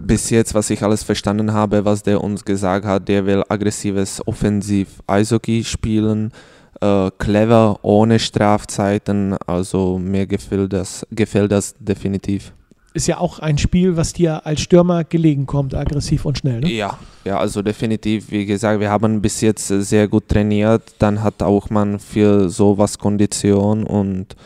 bis 0.00 0.30
jetzt, 0.30 0.54
was 0.54 0.68
ich 0.70 0.82
alles 0.82 1.04
verstanden 1.04 1.52
habe, 1.52 1.84
was 1.84 2.02
der 2.02 2.24
uns 2.24 2.44
gesagt 2.44 2.84
hat, 2.84 3.06
der 3.06 3.24
will 3.24 3.44
aggressives 3.48 4.26
Offensiv 4.26 5.00
Eishockey 5.06 5.62
spielen, 5.62 6.32
äh, 6.80 7.10
clever, 7.18 7.78
ohne 7.82 8.18
Strafzeiten. 8.18 9.36
Also 9.46 9.96
mir 9.96 10.26
gefällt 10.26 10.72
das, 10.72 11.06
gefällt 11.12 11.52
das 11.52 11.76
definitiv. 11.78 12.52
Ist 12.94 13.06
ja 13.06 13.18
auch 13.18 13.38
ein 13.38 13.58
Spiel, 13.58 13.96
was 13.96 14.12
dir 14.12 14.46
als 14.46 14.60
Stürmer 14.60 15.04
gelegen 15.04 15.46
kommt, 15.46 15.74
aggressiv 15.74 16.24
und 16.24 16.38
schnell. 16.38 16.60
Ne? 16.60 16.70
Ja, 16.70 16.98
ja, 17.24 17.38
also 17.38 17.62
definitiv. 17.62 18.30
Wie 18.30 18.46
gesagt, 18.46 18.80
wir 18.80 18.90
haben 18.90 19.22
bis 19.22 19.40
jetzt 19.40 19.68
sehr 19.68 20.08
gut 20.08 20.28
trainiert. 20.28 20.82
Dann 20.98 21.22
hat 21.22 21.42
auch 21.42 21.70
man 21.70 21.98
für 21.98 22.48
sowas 22.48 22.98
Kondition 22.98 23.84
und 23.84 24.36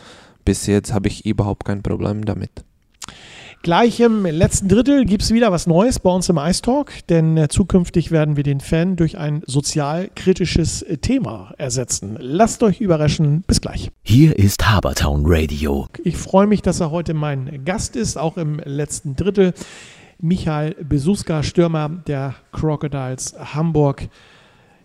bis 0.45 0.67
jetzt 0.67 0.93
habe 0.93 1.07
ich 1.07 1.25
überhaupt 1.25 1.65
kein 1.65 1.83
Problem 1.83 2.23
damit. 2.25 2.51
Gleich 3.63 3.99
im 3.99 4.25
letzten 4.25 4.69
Drittel 4.69 5.03
gibt 5.05 5.23
es 5.23 5.33
wieder 5.33 5.51
was 5.51 5.67
Neues 5.67 5.99
bei 5.99 6.09
uns 6.09 6.29
im 6.29 6.37
Ice 6.37 6.61
Talk, 6.61 6.91
denn 7.09 7.35
äh, 7.37 7.47
zukünftig 7.49 8.11
werden 8.11 8.37
wir 8.37 8.43
den 8.43 8.61
Fan 8.61 8.95
durch 8.95 9.17
ein 9.17 9.41
sozialkritisches 9.45 10.83
äh, 10.83 10.97
Thema 10.97 11.53
ersetzen. 11.57 12.17
Lasst 12.19 12.63
euch 12.63 12.79
überraschen. 12.79 13.43
Bis 13.45 13.59
gleich. 13.59 13.91
Hier 14.03 14.37
ist 14.37 14.69
Habertown 14.69 15.23
Radio. 15.25 15.87
Ich 16.03 16.15
freue 16.15 16.47
mich, 16.47 16.61
dass 16.61 16.79
er 16.79 16.91
heute 16.91 17.13
mein 17.13 17.65
Gast 17.65 17.95
ist, 17.95 18.17
auch 18.17 18.37
im 18.37 18.59
letzten 18.63 19.15
Drittel. 19.15 19.53
Michael 20.19 20.75
Besuska, 20.83 21.43
Stürmer 21.43 21.89
der 21.89 22.35
Crocodiles 22.51 23.35
Hamburg. 23.53 24.07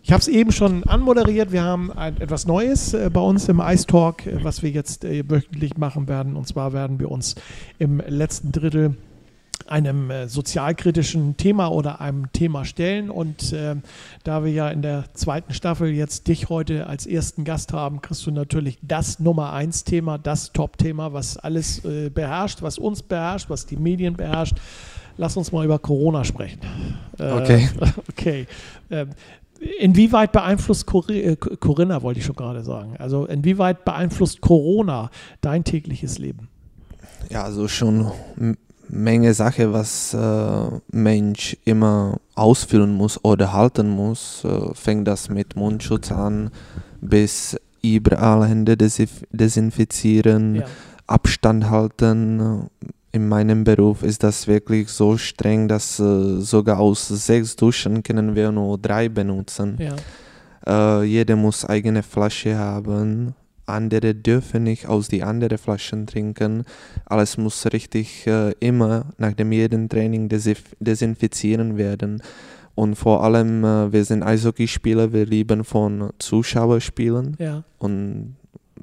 Ich 0.05 0.11
habe 0.11 0.21
es 0.21 0.29
eben 0.29 0.51
schon 0.51 0.83
anmoderiert. 0.85 1.53
Wir 1.53 1.63
haben 1.63 1.93
ein, 1.93 2.21
etwas 2.21 2.47
Neues 2.47 2.93
äh, 2.93 3.09
bei 3.13 3.21
uns 3.21 3.49
im 3.49 3.61
Ice 3.61 3.87
Talk, 3.87 4.27
äh, 4.27 4.43
was 4.43 4.63
wir 4.63 4.71
jetzt 4.71 5.05
äh, 5.05 5.23
wöchentlich 5.29 5.77
machen 5.77 6.09
werden. 6.09 6.35
Und 6.35 6.49
zwar 6.49 6.73
werden 6.73 6.99
wir 6.99 7.11
uns 7.11 7.37
im 7.79 8.03
letzten 8.07 8.51
Drittel 8.51 8.97
einem 9.69 10.11
äh, 10.11 10.27
sozialkritischen 10.27 11.37
Thema 11.37 11.69
oder 11.69 12.01
einem 12.01 12.33
Thema 12.33 12.65
stellen. 12.65 13.11
Und 13.11 13.53
ähm, 13.57 13.83
da 14.25 14.45
wir 14.45 14.51
ja 14.51 14.69
in 14.71 14.83
der 14.83 15.05
zweiten 15.15 15.55
Staffel 15.55 15.91
jetzt 15.91 16.27
dich 16.27 16.49
heute 16.49 16.89
als 16.89 17.07
ersten 17.07 17.45
Gast 17.45 17.73
haben, 17.73 18.03
kriegst 18.03 18.27
du 18.27 18.33
natürlich 18.33 18.79
das 18.83 19.21
Nummer 19.21 19.53
eins 19.53 19.85
Thema, 19.85 20.19
das 20.19 20.53
Top-Thema, 20.53 21.13
was 21.13 21.37
alles 21.37 21.85
äh, 21.85 22.11
beherrscht, 22.11 22.61
was 22.61 22.77
uns 22.77 23.03
beherrscht, 23.03 23.49
was 23.51 23.67
die 23.67 23.77
Medien 23.77 24.15
beherrscht. 24.15 24.57
Lass 25.17 25.37
uns 25.37 25.53
mal 25.53 25.65
über 25.65 25.79
Corona 25.79 26.25
sprechen. 26.25 26.61
Äh, 27.19 27.31
Okay. 27.33 27.69
Okay. 28.09 28.47
Ähm, 28.91 29.11
Inwieweit 29.79 30.33
beeinflusst 30.33 30.87
Cori 30.87 31.21
äh, 31.21 31.37
Corinna, 31.37 32.03
wollte 32.03 32.21
ich 32.21 32.27
schon 32.27 32.37
gerade 32.37 32.65
sagen, 32.65 32.97
also 32.99 33.27
inwieweit 33.27 33.85
beeinflusst 33.85 34.41
Corona 34.41 35.11
dein 35.41 35.65
tägliches 35.65 36.19
Leben? 36.19 36.49
Ja, 37.31 37.45
also 37.45 37.69
schon 37.69 38.11
Menge 38.89 39.33
Sache, 39.33 39.73
was 39.73 40.13
äh, 40.13 40.81
Mensch 40.91 41.57
immer 41.65 42.21
ausfüllen 42.35 42.93
muss 42.93 43.25
oder 43.25 43.53
halten 43.53 43.89
muss. 43.89 44.45
Äh, 44.45 44.75
fängt 44.75 45.09
das 45.09 45.31
mit 45.31 45.57
Mundschutz 45.57 46.13
an, 46.13 46.51
bis 47.01 47.57
überall 47.83 48.47
Hände 48.47 48.77
desinf 48.77 49.25
desinfizieren. 49.31 50.57
Ja. 50.57 50.65
Abstand 51.07 51.71
halten. 51.71 52.69
In 53.15 53.29
meinem 53.29 53.63
Beruf 53.63 54.03
ist 54.03 54.23
das 54.23 54.47
wirklich 54.47 54.89
so 54.89 55.19
streng, 55.19 55.69
dass 55.69 56.01
äh, 56.01 56.41
sogar 56.41 56.81
aus 56.81 57.09
sechs 57.09 57.57
Duschen 57.57 58.03
können 58.03 58.35
wir 58.35 58.51
nur 58.51 58.79
drei 58.79 59.11
benutzen. 59.11 59.79
Ja. 59.79 61.01
Äh, 61.01 61.05
jeder 61.05 61.37
muss 61.37 61.67
eigene 61.67 62.03
Flasche 62.03 62.57
haben. 62.57 63.35
Andere 63.67 64.15
dürfen 64.15 64.65
nicht 64.65 64.89
aus 64.89 65.09
die 65.09 65.23
anderen 65.23 65.59
Flaschen 65.59 66.07
trinken. 66.07 66.65
Alles 67.05 67.37
muss 67.37 67.67
richtig 67.67 68.27
äh, 68.27 68.53
immer 68.61 69.05
nach 69.19 69.35
dem 69.35 69.53
jeden 69.53 69.91
Training 69.91 70.29
desif- 70.29 70.75
desinfizieren 70.81 71.77
werden. 71.77 72.23
Und 72.75 72.97
vor 72.97 73.23
allem, 73.23 73.63
äh, 73.63 73.93
wir 73.93 74.05
sind 74.07 74.23
Eishockeyspieler, 74.23 75.13
wir 75.13 75.27
lieben 75.27 75.65
von 75.65 76.11
Zuschauern 76.19 76.81
spielen 76.81 77.37
ja. 77.39 77.63
und 77.79 78.37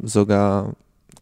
sogar 0.04 0.76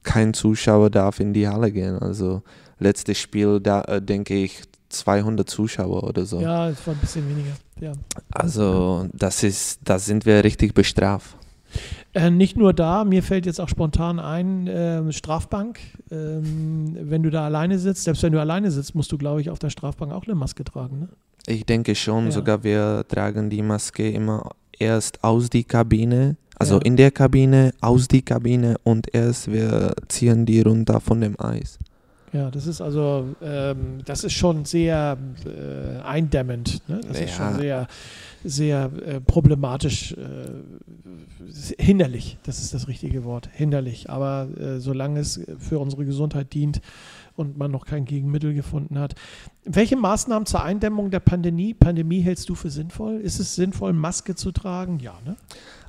kein 0.03 0.33
Zuschauer 0.33 0.89
darf 0.89 1.21
in 1.21 1.33
die 1.33 1.47
Halle 1.47 1.71
gehen. 1.71 1.97
Also 1.99 2.43
letztes 2.79 3.17
Spiel, 3.17 3.59
da 3.59 3.81
äh, 3.83 4.01
denke 4.01 4.35
ich 4.35 4.61
200 4.89 5.49
Zuschauer 5.49 6.03
oder 6.03 6.25
so. 6.25 6.39
Ja, 6.39 6.69
es 6.69 6.85
war 6.87 6.93
ein 6.93 6.99
bisschen 6.99 7.27
weniger. 7.29 7.55
Ja. 7.79 7.91
Also 8.31 9.07
das 9.13 9.43
ist, 9.43 9.79
da 9.83 9.99
sind 9.99 10.25
wir 10.25 10.43
richtig 10.43 10.73
bestraft. 10.73 11.35
Äh, 12.13 12.31
nicht 12.31 12.57
nur 12.57 12.73
da, 12.73 13.03
mir 13.03 13.21
fällt 13.21 13.45
jetzt 13.45 13.59
auch 13.59 13.67
spontan 13.69 14.19
ein, 14.19 14.67
äh, 14.67 15.11
Strafbank. 15.11 15.79
Ähm, 16.09 16.95
wenn 16.99 17.21
du 17.23 17.29
da 17.29 17.45
alleine 17.45 17.77
sitzt, 17.77 18.05
selbst 18.05 18.23
wenn 18.23 18.31
du 18.31 18.39
alleine 18.39 18.71
sitzt, 18.71 18.95
musst 18.95 19.11
du, 19.11 19.17
glaube 19.17 19.41
ich, 19.41 19.49
auf 19.49 19.59
der 19.59 19.69
Strafbank 19.69 20.13
auch 20.13 20.23
eine 20.25 20.35
Maske 20.35 20.63
tragen. 20.63 20.99
Ne? 21.01 21.09
Ich 21.45 21.65
denke 21.65 21.93
schon, 21.95 22.25
Ja. 22.25 22.31
sogar 22.31 22.63
wir 22.63 23.03
tragen 23.07 23.49
die 23.49 23.61
Maske 23.61 24.09
immer 24.09 24.51
erst 24.79 25.23
aus 25.23 25.49
die 25.49 25.65
Kabine, 25.65 26.37
also 26.57 26.75
Ja. 26.75 26.81
in 26.83 26.95
der 26.95 27.11
Kabine, 27.11 27.73
aus 27.81 28.07
die 28.07 28.21
Kabine 28.21 28.75
und 28.83 29.13
erst 29.13 29.51
wir 29.51 29.93
ziehen 30.07 30.45
die 30.45 30.61
runter 30.61 30.99
von 31.01 31.21
dem 31.21 31.39
Eis. 31.39 31.77
Ja, 32.33 32.51
das 32.51 32.67
ist 32.67 32.81
also, 32.81 33.35
ähm, 33.41 33.99
das 34.05 34.23
ist 34.25 34.33
schon 34.33 34.65
sehr 34.65 35.17
äh, 35.45 36.01
eindämmend. 36.01 36.81
Ne? 36.89 36.99
Das 37.07 37.19
ist 37.21 37.33
schon 37.33 37.53
Ja. 37.53 37.57
sehr, 37.57 37.87
sehr 38.43 38.91
äh, 39.05 39.21
problematisch, 39.21 40.11
äh, 40.13 41.77
hinderlich. 41.81 42.37
Das 42.43 42.59
ist 42.59 42.73
das 42.73 42.87
richtige 42.89 43.23
Wort, 43.23 43.49
hinderlich. 43.53 44.09
Aber 44.09 44.47
äh, 44.59 44.79
solange 44.79 45.21
es 45.21 45.39
für 45.57 45.79
unsere 45.79 46.05
Gesundheit 46.05 46.53
dient 46.53 46.81
und 47.37 47.57
man 47.57 47.71
noch 47.71 47.85
kein 47.85 48.03
Gegenmittel 48.05 48.53
gefunden 48.53 48.99
hat. 48.99 49.15
Welche 49.63 49.95
Maßnahmen 49.95 50.45
zur 50.47 50.63
Eindämmung 50.63 51.11
der 51.11 51.19
Pandemie, 51.19 51.73
Pandemie 51.73 52.19
hältst 52.21 52.49
du 52.49 52.55
für 52.55 52.69
sinnvoll? 52.69 53.17
Ist 53.21 53.39
es 53.39 53.55
sinnvoll, 53.55 53.93
Maske 53.93 54.35
zu 54.35 54.51
tragen? 54.51 54.99
Ja, 54.99 55.13
ne? 55.23 55.37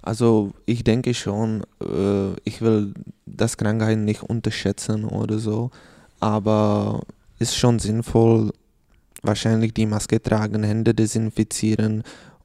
Also 0.02 0.52
ich 0.66 0.84
denke 0.84 1.14
schon, 1.14 1.62
äh, 1.82 2.32
ich 2.44 2.60
will 2.60 2.92
das 3.26 3.56
Krankheit 3.56 3.98
nicht 3.98 4.22
unterschätzen 4.22 5.04
oder 5.04 5.38
so, 5.38 5.70
aber 6.20 7.02
ist 7.38 7.56
schon 7.56 7.78
sinnvoll, 7.78 8.52
wahrscheinlich 9.22 9.74
die 9.74 9.86
Maske 9.86 10.22
tragen, 10.22 10.62
Hände 10.62 10.94
desinfizieren 10.94 12.02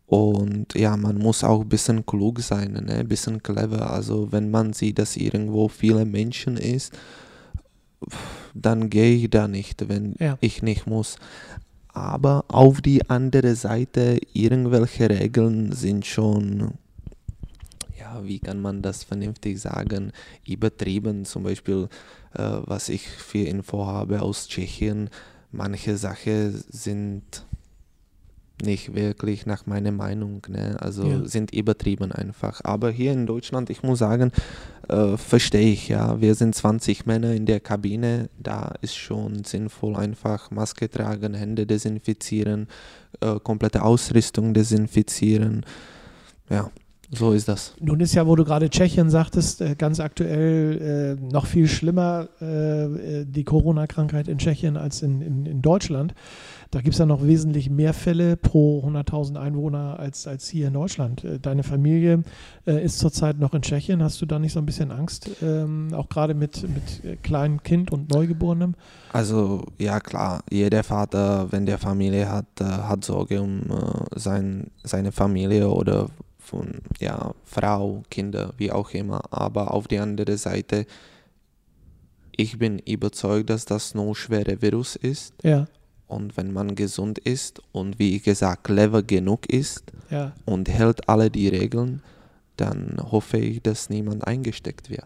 und 0.07 0.75
ja, 0.75 0.95
man 0.97 1.17
muss 1.17 1.43
auch 1.43 1.61
ein 1.61 1.69
bisschen 1.69 2.05
klug 2.05 2.39
sein, 2.41 2.73
ne? 2.73 2.93
ein 2.95 3.07
bisschen 3.07 3.41
clever. 3.41 3.91
Also 3.91 4.31
wenn 4.31 4.51
man 4.51 4.73
sieht, 4.73 4.99
dass 4.99 5.17
irgendwo 5.17 5.67
viele 5.69 6.05
Menschen 6.05 6.57
ist, 6.57 6.93
dann 8.53 8.89
gehe 8.89 9.15
ich 9.15 9.29
da 9.29 9.47
nicht, 9.47 9.87
wenn 9.89 10.15
Ja. 10.19 10.37
ich 10.41 10.61
nicht 10.61 10.87
muss. 10.87 11.15
Aber 11.93 12.45
auf 12.47 12.81
die 12.81 13.09
andere 13.09 13.55
Seite, 13.55 14.19
irgendwelche 14.33 15.09
Regeln 15.09 15.71
sind 15.71 16.05
schon, 16.05 16.73
ja, 18.13 18.25
wie 18.25 18.39
kann 18.39 18.61
man 18.61 18.81
das 18.81 19.03
vernünftig 19.03 19.59
sagen, 19.59 20.11
übertrieben. 20.47 21.25
Zum 21.25 21.43
Beispiel, 21.43 21.87
äh, 22.33 22.57
was 22.65 22.89
ich 22.89 23.07
für 23.07 23.39
Info 23.45 23.85
habe 23.85 24.21
aus 24.21 24.47
Tschechien, 24.47 25.09
manche 25.51 25.97
Sachen 25.97 26.63
sind 26.69 27.45
nicht 28.61 28.95
wirklich 28.95 29.45
nach 29.45 29.65
meiner 29.65 29.91
Meinung, 29.91 30.41
ne? 30.47 30.77
also 30.79 31.05
Ja. 31.05 31.25
sind 31.25 31.53
übertrieben 31.53 32.11
einfach. 32.11 32.61
Aber 32.63 32.91
hier 32.91 33.11
in 33.11 33.25
Deutschland, 33.25 33.69
ich 33.69 33.83
muss 33.83 33.99
sagen, 33.99 34.31
äh, 34.87 35.17
verstehe 35.17 35.71
ich 35.73 35.89
ja, 35.89 36.21
wir 36.21 36.35
sind 36.35 36.55
20 36.55 37.05
Männer 37.05 37.33
in 37.33 37.45
der 37.45 37.59
Kabine, 37.59 38.29
da 38.39 38.73
ist 38.81 38.95
schon 38.95 39.43
sinnvoll 39.43 39.95
einfach 39.95 40.49
Maske 40.51 40.89
tragen, 40.89 41.33
Hände 41.33 41.65
desinfizieren, 41.65 42.67
äh, 43.19 43.39
komplette 43.39 43.83
Ausrüstung 43.83 44.53
desinfizieren. 44.53 45.65
Ja, 46.49 46.69
so 47.15 47.31
ist 47.31 47.47
das. 47.47 47.73
Nun 47.79 47.99
ist 47.99 48.13
ja, 48.15 48.25
wo 48.25 48.35
du 48.35 48.43
gerade 48.43 48.69
Tschechien 48.69 49.09
sagtest, 49.09 49.61
äh, 49.61 49.75
ganz 49.75 49.99
aktuell 49.99 51.17
äh, 51.19 51.31
noch 51.31 51.45
viel 51.45 51.67
schlimmer 51.67 52.27
äh, 52.41 52.85
äh, 52.85 53.25
die 53.25 53.43
Corona-Krankheit 53.43 54.27
in 54.27 54.37
Tschechien 54.37 54.77
als 54.77 55.01
in, 55.01 55.21
in, 55.21 55.45
in 55.45 55.61
Deutschland. 55.61 56.13
Da 56.71 56.81
gibt 56.81 56.93
es 56.93 56.99
ja 56.99 57.05
noch 57.05 57.23
wesentlich 57.23 57.69
mehr 57.69 57.93
Fälle 57.93 58.35
pro 58.35 58.83
100.000 58.83 59.39
Einwohner 59.39 59.99
als, 59.99 60.25
als 60.25 60.47
hier 60.47 60.69
in 60.69 60.73
Deutschland. 60.73 61.23
Äh, 61.23 61.39
Deine 61.39 61.61
Familie 61.61 62.23
äh, 62.65 62.83
ist 62.83 62.97
zurzeit 62.97 63.37
noch 63.37 63.53
in 63.53 63.61
Tschechien. 63.61 64.01
Hast 64.01 64.19
du 64.21 64.25
da 64.25 64.39
nicht 64.39 64.53
so 64.53 64.59
ein 64.59 64.65
bisschen 64.65 64.89
Angst, 64.89 65.29
ähm, 65.43 65.89
auch 65.93 66.09
gerade 66.09 66.33
mit, 66.33 66.63
mit 66.63 67.21
kleinem 67.21 67.61
Kind 67.61 67.91
und 67.91 68.09
Neugeborenem? 68.09 68.73
Also 69.11 69.65
ja 69.77 69.99
klar, 69.99 70.43
jeder 70.49 70.83
Vater, 70.83 71.51
wenn 71.51 71.67
der 71.67 71.77
Familie 71.77 72.31
hat, 72.31 72.47
hat 72.59 73.05
Sorge 73.05 73.39
um 73.39 73.61
sein, 74.15 74.71
seine 74.83 75.11
Familie 75.11 75.69
oder 75.69 76.09
von 76.53 76.81
ja, 76.99 77.33
Frau, 77.45 78.03
Kinder, 78.11 78.53
wie 78.57 78.71
auch 78.71 78.91
immer. 78.91 79.21
Aber 79.31 79.73
auf 79.73 79.87
die 79.87 79.97
andere 79.97 80.37
Seite, 80.37 80.85
ich 82.35 82.59
bin 82.59 82.77
überzeugt, 82.77 83.49
dass 83.49 83.65
das 83.65 83.95
noch 83.95 84.13
schwere 84.13 84.61
Virus 84.61 84.95
ist. 84.95 85.33
Ja, 85.41 85.65
Und 86.05 86.37
wenn 86.37 86.53
man 86.53 86.75
gesund 86.75 87.17
ist 87.17 87.59
und 87.71 87.97
wie 87.97 88.19
gesagt 88.19 88.65
clever 88.65 89.01
genug 89.01 89.47
ist 89.47 89.91
ja. 90.11 90.33
und 90.45 90.69
hält 90.69 91.09
alle 91.09 91.31
die 91.31 91.47
Regeln, 91.47 92.03
dann 92.55 92.97
hoffe 93.11 93.39
ich, 93.39 93.63
dass 93.63 93.89
niemand 93.89 94.27
eingesteckt 94.27 94.91
wird. 94.91 95.05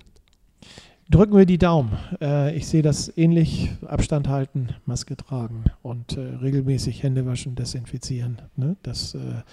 Drücken 1.09 1.37
wir 1.37 1.45
die 1.45 1.57
Daumen. 1.57 1.97
Äh, 2.19 2.57
ich 2.57 2.67
sehe 2.67 2.81
das 2.81 3.17
ähnlich. 3.17 3.71
Abstand 3.85 4.27
halten, 4.27 4.75
Maske 4.85 5.15
tragen 5.15 5.63
und 5.81 6.17
äh, 6.17 6.19
regelmäßig 6.19 7.03
Hände 7.03 7.25
waschen, 7.25 7.55
desinfizieren. 7.55 8.41
Ne? 8.57 8.75
Das 8.83 9.15
äh, 9.15 9.43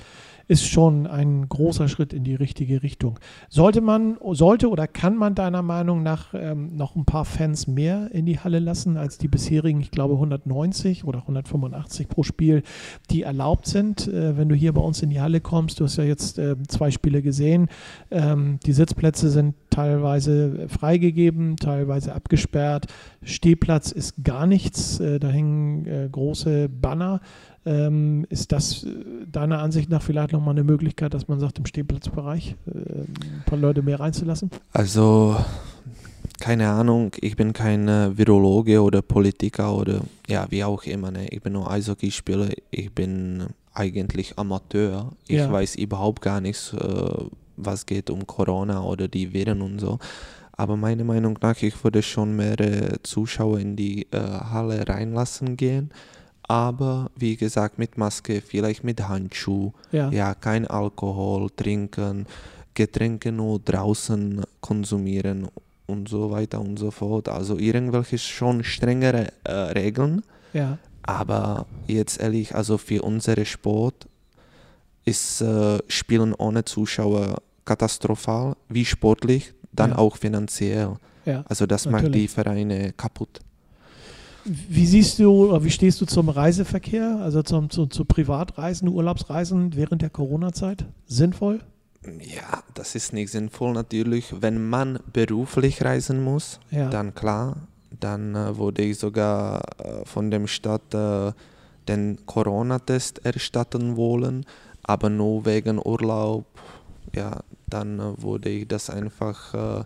ist 0.47 0.67
schon 0.67 1.07
ein 1.07 1.49
großer 1.49 1.89
Schritt 1.89 2.13
in 2.13 2.25
die 2.25 2.35
richtige 2.35 2.83
Richtung. 2.83 3.19
Sollte 3.49 3.81
man, 3.81 4.19
sollte 4.33 4.69
oder 4.69 4.87
kann 4.87 5.17
man 5.17 5.35
deiner 5.35 5.63
Meinung 5.63 6.03
nach 6.03 6.35
ähm, 6.35 6.77
noch 6.77 6.97
ein 6.97 7.05
paar 7.05 7.25
Fans 7.25 7.67
mehr 7.67 8.11
in 8.13 8.27
die 8.27 8.39
Halle 8.39 8.59
lassen 8.59 8.97
als 8.97 9.19
die 9.19 9.29
bisherigen, 9.29 9.81
ich 9.81 9.91
glaube 9.91 10.15
190 10.15 11.05
oder 11.05 11.21
185 11.21 12.09
pro 12.09 12.23
Spiel, 12.23 12.63
die 13.11 13.23
erlaubt 13.23 13.67
sind? 13.67 14.07
Äh, 14.07 14.37
wenn 14.37 14.49
du 14.49 14.55
hier 14.55 14.73
bei 14.73 14.83
uns 14.83 15.03
in 15.03 15.11
die 15.11 15.21
Halle 15.21 15.41
kommst, 15.41 15.81
du 15.81 15.85
hast 15.85 15.97
ja 15.97 16.05
jetzt 16.05 16.39
äh, 16.39 16.57
zwei 16.69 16.91
Spiele 16.91 17.23
gesehen, 17.23 17.69
ähm, 18.11 18.59
die 18.67 18.73
Sitzplätze 18.73 19.31
sind 19.31 19.55
teilweise 19.71 20.69
freigegeben, 20.69 21.57
teilweise 21.57 22.15
abgesperrt. 22.15 22.87
Stehplatz 23.23 23.91
ist 23.91 24.23
gar 24.23 24.47
nichts, 24.47 25.01
äh, 25.01 25.19
da 25.19 25.29
hängen 25.29 25.87
äh, 25.87 26.09
große 26.11 26.69
Banner. 26.69 27.21
Ähm, 27.67 28.27
ist 28.29 28.53
das 28.53 28.85
äh, 28.85 28.89
deiner 29.31 29.61
Ansicht 29.61 29.89
nach 29.89 30.03
vielleicht 30.03 30.33
nochmal 30.33 30.53
eine 30.55 30.65
Möglichkeit, 30.65 31.15
dass 31.15 31.29
man 31.29 31.41
sagt, 31.41 31.59
im 31.59 31.67
Stehplatzbereich 31.67 32.57
äh, 32.67 32.71
ein 32.71 33.43
paar 33.47 33.59
Leute 33.59 33.83
mehr 33.83 34.01
reinzulassen? 34.01 34.51
Also, 34.73 35.37
keine 36.41 36.69
Ahnung, 36.69 37.13
ich 37.21 37.37
bin 37.37 37.53
kein 37.55 37.89
äh, 37.89 38.17
Virologe 38.19 38.83
oder 38.83 39.01
Politiker 39.01 39.75
oder 39.75 40.01
ja, 40.29 40.47
wie 40.51 40.63
auch 40.65 40.83
immer. 40.85 41.11
Ne? 41.11 41.29
Ich 41.29 41.41
bin 41.43 41.55
nur 41.55 41.71
Eishockeyspieler, 41.71 42.49
ich 42.71 42.93
bin 42.93 43.47
eigentlich 43.73 44.39
Amateur. 44.39 45.13
Ich 45.27 45.37
Ja. 45.37 45.51
weiß 45.51 45.77
überhaupt 45.77 46.21
gar 46.23 46.41
nichts, 46.41 46.75
äh, 46.75 47.25
was 47.57 47.87
geht 47.87 48.11
um 48.11 48.27
Corona 48.27 48.83
oder 48.83 49.09
die 49.09 49.33
Viren 49.33 49.63
und 49.63 49.79
so. 49.81 49.99
Aber 50.53 50.77
meiner 50.77 51.05
Meinung 51.05 51.39
nach, 51.41 51.61
ich 51.63 51.83
würde 51.83 52.03
schon 52.03 52.37
mehrere 52.37 53.03
Zuschauer 53.03 53.59
in 53.59 53.75
die 53.75 54.07
äh, 54.13 54.19
Halle 54.21 54.87
reinlassen 54.89 55.57
gehen. 55.57 55.91
Aber 56.49 57.11
wie 57.17 57.37
gesagt, 57.37 57.79
mit 57.79 57.97
Maske, 57.97 58.41
vielleicht 58.43 58.85
mit 58.85 59.09
Handschuh. 59.09 59.73
Ja, 59.93 60.11
Ja, 60.11 60.35
kein 60.35 60.67
Alkohol 60.67 61.49
trinken, 61.57 62.27
Getränke 62.75 63.33
nur 63.33 63.61
draußen 63.61 64.43
konsumieren 64.61 65.49
und 65.87 66.09
so 66.09 66.31
weiter 66.31 66.61
und 66.61 66.79
so 66.79 66.91
fort. 66.91 67.29
Also 67.29 67.59
irgendwelche 67.59 68.19
schon 68.19 68.63
strengere 68.65 69.29
äh, 69.45 69.53
Regeln. 69.53 70.23
ja, 70.53 70.79
Aber 71.03 71.67
jetzt 71.87 72.21
ehrlich, 72.21 72.55
also 72.55 72.79
für 72.79 73.03
unseren 73.03 73.45
Sport 73.47 74.07
ist 75.05 75.41
äh, 75.43 75.79
Spielen 75.89 76.35
ohne 76.35 76.65
Zuschauer 76.65 77.37
katastrophal, 77.65 78.57
wie 78.69 78.85
sportlich, 78.85 79.53
dann 79.73 79.91
Ja. 79.91 79.99
auch 79.99 80.17
finanziell. 80.17 80.97
ja. 81.25 81.45
Also 81.49 81.67
das 81.67 81.87
macht 81.87 82.05
die 82.05 82.09
Natürlich. 82.09 82.31
Vereine 82.31 82.93
kaputt. 82.93 83.41
Wie 84.45 84.87
siehst 84.87 85.19
du 85.19 85.49
oder 85.49 85.65
wie 85.65 85.71
stehst 85.71 86.01
du 86.01 86.07
zum 86.07 86.29
Reiseverkehr, 86.29 87.19
also 87.21 87.43
zum, 87.43 87.71
zu, 87.71 87.87
zu 87.87 88.05
Privatreisen, 88.05 88.89
Urlaubsreisen 88.89 89.75
während 89.75 90.03
der 90.03 90.11
Corona-Zeit? 90.11 90.85
Sinnvoll? 91.07 91.61
Ja, 92.21 92.63
das 92.75 92.95
ist 92.95 93.15
nicht 93.15 93.31
sinnvoll 93.31 93.73
natürlich. 93.73 94.35
Wenn 94.39 94.69
man 94.69 94.99
beruflich 95.13 95.83
reisen 95.83 96.23
muss, 96.23 96.61
Ja. 96.71 96.91
dann 96.91 97.15
klar, 97.15 97.57
dann 98.01 98.35
äh, 98.35 98.59
würde 98.59 98.83
ich 98.83 98.99
sogar 98.99 99.63
äh, 99.79 100.05
von 100.05 100.31
dem 100.31 100.47
Stadt 100.47 100.93
äh, 100.93 101.33
den 101.89 102.27
Corona-Test 102.27 103.25
erstatten 103.25 103.97
wollen, 103.97 104.45
aber 104.83 105.09
nur 105.09 105.47
wegen 105.47 105.79
Urlaub, 105.79 106.45
ja, 107.15 107.41
dann 107.67 107.99
äh, 107.99 108.23
würde 108.23 108.51
ich 108.51 108.69
das 108.69 108.91
einfach 108.91 109.55
äh, 109.55 109.85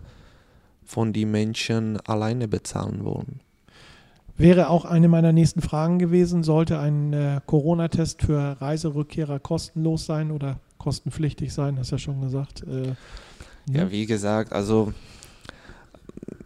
von 0.83 1.13
den 1.13 1.31
Menschen 1.31 1.97
alleine 2.01 2.47
bezahlen 2.49 3.05
wollen. 3.05 3.39
Wäre 4.39 4.69
auch 4.69 4.85
eine 4.85 5.09
meiner 5.09 5.33
nächsten 5.33 5.61
Fragen 5.61 5.99
gewesen, 5.99 6.43
sollte 6.43 6.79
ein 6.79 7.11
äh, 7.11 7.41
Corona-Test 7.45 8.21
für 8.21 8.55
Reiserückkehrer 8.61 9.39
kostenlos 9.39 10.05
sein 10.05 10.31
oder 10.31 10.59
kostenpflichtig 10.77 11.53
sein, 11.53 11.77
hast 11.77 11.91
ja 11.91 11.97
schon 11.97 12.21
gesagt. 12.21 12.63
Äh, 12.63 12.93
Ja, 13.69 13.83
ne? 13.83 13.91
wie 13.91 14.05
gesagt, 14.05 14.53
also 14.53 14.93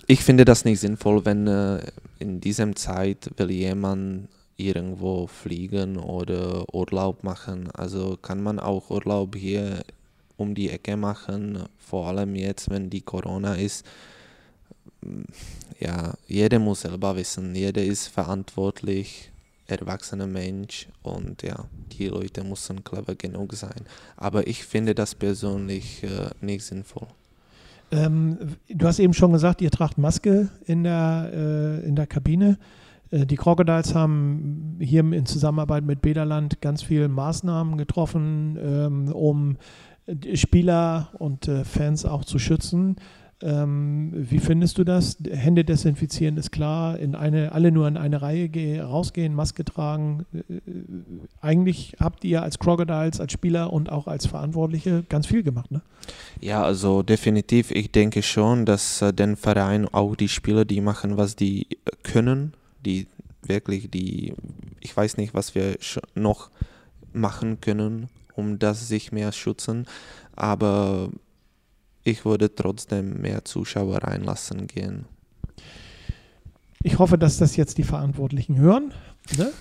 ich 0.08 0.24
finde 0.24 0.44
das 0.44 0.66
nicht 0.66 0.80
sinnvoll, 0.80 1.24
wenn 1.24 1.46
äh, 1.46 1.82
in 2.18 2.42
diesem 2.42 2.76
Zeit 2.76 3.30
will 3.38 3.52
jemand 3.52 4.28
irgendwo 4.58 5.28
fliegen 5.28 5.98
oder 5.98 6.66
Urlaub 6.74 7.24
machen. 7.24 7.70
Also 7.74 8.18
kann 8.20 8.42
man 8.42 8.60
auch 8.60 8.90
Urlaub 8.90 9.36
hier 9.36 9.84
um 10.38 10.56
die 10.56 10.70
Ecke 10.70 10.98
machen, 10.98 11.64
vor 11.78 12.08
allem 12.08 12.36
jetzt, 12.36 12.70
wenn 12.70 12.90
die 12.90 13.02
Corona 13.02 13.54
ist. 13.54 13.86
Ja, 15.84 16.14
jeder 16.28 16.60
muss 16.60 16.82
selber 16.82 17.16
wissen, 17.18 17.54
jeder 17.56 17.84
ist 17.84 18.08
verantwortlich. 18.08 19.30
erwachsener 19.66 20.28
Mensch 20.28 20.88
und 21.04 21.42
ja, 21.42 21.66
die 21.94 22.08
Leute 22.08 22.44
müssen 22.44 22.84
clever 22.84 23.16
genug 23.16 23.54
sein. 23.54 23.82
Aber 24.18 24.46
ich 24.46 24.66
finde 24.66 24.94
das 24.94 25.16
persönlich 25.16 26.04
äh, 26.04 26.30
nicht 26.42 26.66
sinnvoll. 26.66 27.08
Ähm, 27.92 28.38
du 28.70 28.88
hast 28.88 29.00
eben 29.00 29.14
schon 29.14 29.32
gesagt, 29.32 29.62
ihr 29.62 29.72
tragt 29.72 29.98
Maske 29.98 30.50
in 30.66 30.84
der, 30.84 31.32
äh, 31.34 31.88
in 31.88 31.96
der 31.96 32.08
Kabine. 32.08 32.58
Äh, 33.10 33.26
die 33.26 33.38
Crocodiles 33.38 33.96
haben 33.96 34.78
hier 34.82 35.00
in 35.00 35.26
Zusammenarbeit 35.26 35.86
mit 35.86 36.02
Bederland 36.02 36.60
ganz 36.60 36.84
viele 36.84 37.08
Maßnahmen 37.08 37.78
getroffen, 37.78 38.58
ähm, 38.62 39.14
um 39.14 39.58
Spieler 40.34 41.10
und 41.14 41.48
äh, 41.48 41.64
Fans 41.64 42.06
auch 42.06 42.26
zu 42.26 42.38
schützen. 42.38 42.98
Ähm, 43.44 44.12
wie 44.14 44.40
findest 44.40 44.78
du 44.78 44.86
das? 44.86 45.18
Hände 45.30 45.66
desinfizieren 45.66 46.38
ist 46.38 46.52
klar, 46.52 46.98
in 46.98 47.14
eine, 47.14 47.52
alle 47.52 47.74
nur 47.74 47.90
in 47.90 47.98
eine 47.98 48.22
Reihe 48.22 48.48
gehen, 48.48 48.80
rausgehen, 48.80 49.36
Maske 49.36 49.66
tragen. 49.66 50.26
Äh, 50.34 50.62
eigentlich 51.42 51.98
habt 52.00 52.24
ihr 52.24 52.42
als 52.42 52.58
Crocodiles, 52.58 53.20
als 53.20 53.34
Spieler 53.34 53.74
und 53.74 53.92
auch 53.92 54.08
als 54.08 54.28
Verantwortliche 54.28 55.04
ganz 55.10 55.28
viel 55.28 55.44
gemacht, 55.44 55.72
ne? 55.72 55.82
Ja, 56.40 56.64
also 56.64 57.04
definitiv. 57.04 57.72
Ich 57.72 57.92
denke 57.92 58.24
schon, 58.24 58.66
dass 58.66 59.02
äh, 59.02 59.12
den 59.12 59.36
Verein, 59.36 59.90
auch 59.92 60.16
die 60.16 60.30
Spieler, 60.30 60.64
die 60.64 60.80
machen, 60.80 61.18
was 61.18 61.36
die 61.36 61.68
können, 62.04 62.54
die 62.86 63.08
wirklich, 63.42 63.92
die, 63.92 64.34
ich 64.80 64.96
weiß 64.96 65.18
nicht, 65.18 65.34
was 65.34 65.54
wir 65.54 65.76
noch 66.16 66.50
machen 67.12 67.60
können, 67.60 68.08
um 68.36 68.58
das 68.58 68.88
sich 68.88 69.12
mehr 69.12 69.34
schützen, 69.34 69.86
aber 70.36 71.10
ich 72.04 72.26
würde 72.26 72.54
trotzdem 72.54 73.22
mehr 73.22 73.46
Zuschauer 73.46 74.04
reinlassen 74.04 74.68
gehen. 74.68 75.06
Ich 76.84 77.00
hoffe, 77.00 77.18
dass 77.18 77.38
das 77.38 77.56
jetzt 77.56 77.78
die 77.78 77.84
Verantwortlichen 77.84 78.58
hören. 78.58 78.94
Ne? 79.38 79.52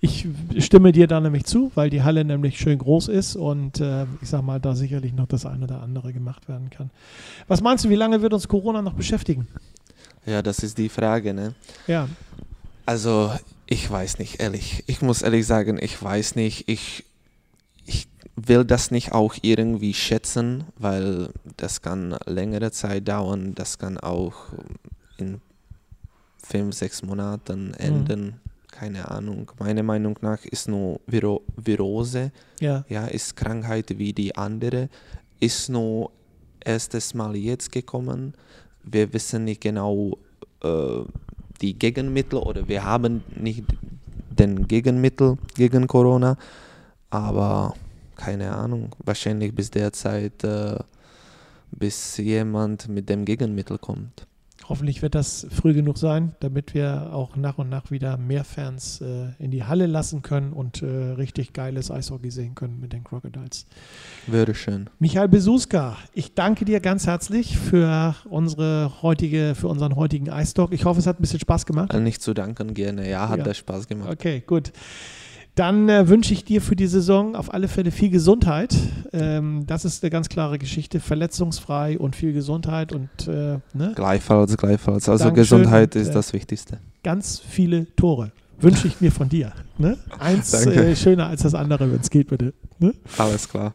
Ich 0.00 0.26
stimme 0.58 0.92
dir 0.92 1.06
da 1.06 1.20
nämlich 1.20 1.44
zu, 1.44 1.70
weil 1.74 1.90
die 1.90 2.02
Halle 2.02 2.24
nämlich 2.24 2.58
schön 2.58 2.78
groß 2.78 3.08
ist 3.08 3.36
und 3.36 3.80
äh, 3.80 4.04
ich 4.20 4.28
sag 4.28 4.42
mal, 4.42 4.60
da 4.60 4.74
sicherlich 4.74 5.12
noch 5.12 5.26
das 5.26 5.46
eine 5.46 5.64
oder 5.64 5.80
andere 5.80 6.12
gemacht 6.12 6.48
werden 6.48 6.70
kann. 6.70 6.90
Was 7.46 7.62
meinst 7.62 7.84
du, 7.84 7.88
wie 7.88 7.96
lange 7.96 8.20
wird 8.22 8.32
uns 8.32 8.48
Corona 8.48 8.82
noch 8.82 8.94
beschäftigen? 8.94 9.46
Ja, 10.26 10.42
das 10.42 10.60
ist 10.60 10.78
die 10.78 10.88
Frage, 10.88 11.34
ne? 11.34 11.54
Ja. 11.86 12.08
Also, 12.84 13.32
ich 13.66 13.88
weiß 13.90 14.18
nicht, 14.18 14.40
ehrlich. 14.40 14.84
Ich 14.86 15.02
muss 15.02 15.22
ehrlich 15.22 15.46
sagen, 15.46 15.78
ich 15.80 16.02
weiß 16.02 16.34
nicht. 16.36 16.68
Ich 16.68 17.04
will 18.48 18.64
das 18.64 18.90
nicht 18.90 19.12
auch 19.12 19.34
irgendwie 19.42 19.94
schätzen, 19.94 20.64
weil 20.76 21.30
das 21.56 21.82
kann 21.82 22.16
längere 22.26 22.70
Zeit 22.70 23.08
dauern, 23.08 23.54
das 23.54 23.78
kann 23.78 23.98
auch 23.98 24.34
in 25.18 25.40
fünf, 26.42 26.74
sechs 26.74 27.02
Monaten 27.02 27.68
mhm. 27.68 27.74
enden. 27.74 28.24
Mhm. 28.24 28.34
Keine 28.70 29.10
Ahnung. 29.10 29.50
Meiner 29.58 29.82
Meinung 29.82 30.16
nach 30.22 30.44
ist 30.44 30.68
nur 30.68 31.00
Viro 31.06 31.42
Virose, 31.56 32.30
ja. 32.60 32.84
ja, 32.88 33.06
ist 33.06 33.34
Krankheit 33.34 33.98
wie 33.98 34.12
die 34.12 34.36
andere, 34.36 34.88
ist 35.40 35.68
nur 35.68 36.12
erstes 36.60 37.12
Mal 37.12 37.34
jetzt 37.34 37.72
gekommen. 37.72 38.34
Wir 38.84 39.12
wissen 39.12 39.44
nicht 39.44 39.60
genau 39.60 40.16
äh, 40.62 41.00
die 41.60 41.76
Gegenmittel 41.76 42.38
oder 42.38 42.68
wir 42.68 42.84
haben 42.84 43.24
nicht 43.34 43.64
den 44.30 44.68
Gegenmittel 44.68 45.38
gegen 45.56 45.88
Corona, 45.88 46.36
aber 47.10 47.74
keine 48.18 48.52
Ahnung, 48.52 48.94
wahrscheinlich 48.98 49.54
bis 49.54 49.70
derzeit, 49.70 50.44
äh, 50.44 50.76
bis 51.70 52.18
jemand 52.18 52.88
mit 52.88 53.08
dem 53.08 53.24
Gegenmittel 53.24 53.78
kommt. 53.78 54.26
Hoffentlich 54.68 55.00
wird 55.00 55.14
das 55.14 55.46
früh 55.50 55.72
genug 55.72 55.96
sein, 55.96 56.34
damit 56.40 56.74
wir 56.74 57.10
auch 57.14 57.36
nach 57.36 57.56
und 57.56 57.70
nach 57.70 57.90
wieder 57.90 58.18
mehr 58.18 58.44
Fans 58.44 59.00
äh, 59.00 59.28
in 59.38 59.50
die 59.50 59.64
Halle 59.64 59.86
lassen 59.86 60.20
können 60.20 60.52
und 60.52 60.82
äh, 60.82 60.86
richtig 60.86 61.54
geiles 61.54 61.90
Eishockey 61.90 62.30
sehen 62.30 62.54
können 62.54 62.78
mit 62.78 62.92
den 62.92 63.02
Crocodiles. 63.02 63.66
Wäre 64.26 64.54
schön. 64.54 64.90
Michael 64.98 65.28
Besuska, 65.28 65.96
ich 66.12 66.34
danke 66.34 66.66
dir 66.66 66.80
ganz 66.80 67.06
herzlich 67.06 67.56
für 67.56 68.14
unsere 68.28 69.00
heutige, 69.00 69.54
für 69.54 69.68
unseren 69.68 69.96
heutigen 69.96 70.28
Eistalk. 70.28 70.72
Ich 70.72 70.84
hoffe, 70.84 71.00
es 71.00 71.06
hat 71.06 71.18
ein 71.18 71.22
bisschen 71.22 71.40
Spaß 71.40 71.64
gemacht. 71.64 71.94
Nicht 71.94 72.20
zu 72.20 72.34
danken 72.34 72.74
gerne. 72.74 73.08
Ja, 73.08 73.30
hat 73.30 73.38
ja. 73.38 73.44
das 73.44 73.56
Spaß 73.56 73.86
gemacht. 73.86 74.10
Okay, 74.10 74.42
gut. 74.46 74.72
Dann 75.58 75.88
äh, 75.88 76.08
wünsche 76.08 76.32
ich 76.32 76.44
dir 76.44 76.62
für 76.62 76.76
die 76.76 76.86
Saison 76.86 77.34
auf 77.34 77.52
alle 77.52 77.66
Fälle 77.66 77.90
viel 77.90 78.10
Gesundheit. 78.10 78.76
Ähm, 79.12 79.64
das 79.66 79.84
ist 79.84 80.04
eine 80.04 80.10
ganz 80.10 80.28
klare 80.28 80.56
Geschichte. 80.56 81.00
Verletzungsfrei 81.00 81.98
und 81.98 82.14
viel 82.14 82.32
Gesundheit 82.32 82.92
und 82.92 83.08
äh, 83.26 83.58
ne? 83.74 83.92
gleichfalls, 83.96 84.56
gleichfalls. 84.56 85.08
Also 85.08 85.24
Dankeschön 85.24 85.58
Gesundheit 85.62 85.96
ist 85.96 86.10
äh, 86.10 86.12
das 86.12 86.32
Wichtigste. 86.32 86.78
Ganz 87.02 87.40
viele 87.40 87.92
Tore 87.96 88.30
wünsche 88.60 88.86
ich 88.86 89.00
mir 89.00 89.10
von 89.10 89.28
dir. 89.28 89.52
Ne? 89.78 89.98
Eins 90.20 90.54
äh, 90.54 90.94
schöner 90.94 91.26
als 91.26 91.42
das 91.42 91.54
andere, 91.54 91.90
wenn 91.90 92.00
es 92.00 92.10
geht, 92.10 92.28
bitte. 92.28 92.54
Ne? 92.78 92.94
Alles 93.16 93.48
klar. 93.48 93.74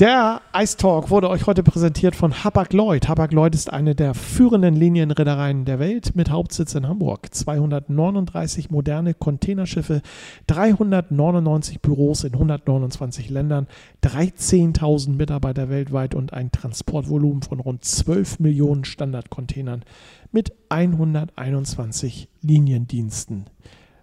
Der 0.00 0.40
Ice 0.52 0.76
Talk 0.76 1.10
wurde 1.10 1.30
euch 1.30 1.46
heute 1.46 1.62
präsentiert 1.62 2.16
von 2.16 2.42
Hapag-Lloyd. 2.42 3.06
Hapag-Lloyd 3.06 3.54
ist 3.54 3.72
eine 3.72 3.94
der 3.94 4.14
führenden 4.14 4.74
Linienreedereien 4.74 5.66
der 5.66 5.78
Welt 5.78 6.16
mit 6.16 6.30
Hauptsitz 6.30 6.74
in 6.74 6.88
Hamburg. 6.88 7.32
239 7.32 8.72
moderne 8.72 9.14
Containerschiffe, 9.14 10.02
399 10.48 11.80
Büros 11.80 12.24
in 12.24 12.32
129 12.32 13.30
Ländern, 13.30 13.68
13.000 14.02 15.10
Mitarbeiter 15.10 15.70
weltweit 15.70 16.16
und 16.16 16.32
ein 16.32 16.50
Transportvolumen 16.50 17.42
von 17.42 17.60
rund 17.60 17.84
12 17.84 18.40
Millionen 18.40 18.84
Standardcontainern 18.84 19.84
mit 20.32 20.54
121 20.70 22.28
Liniendiensten. 22.42 23.44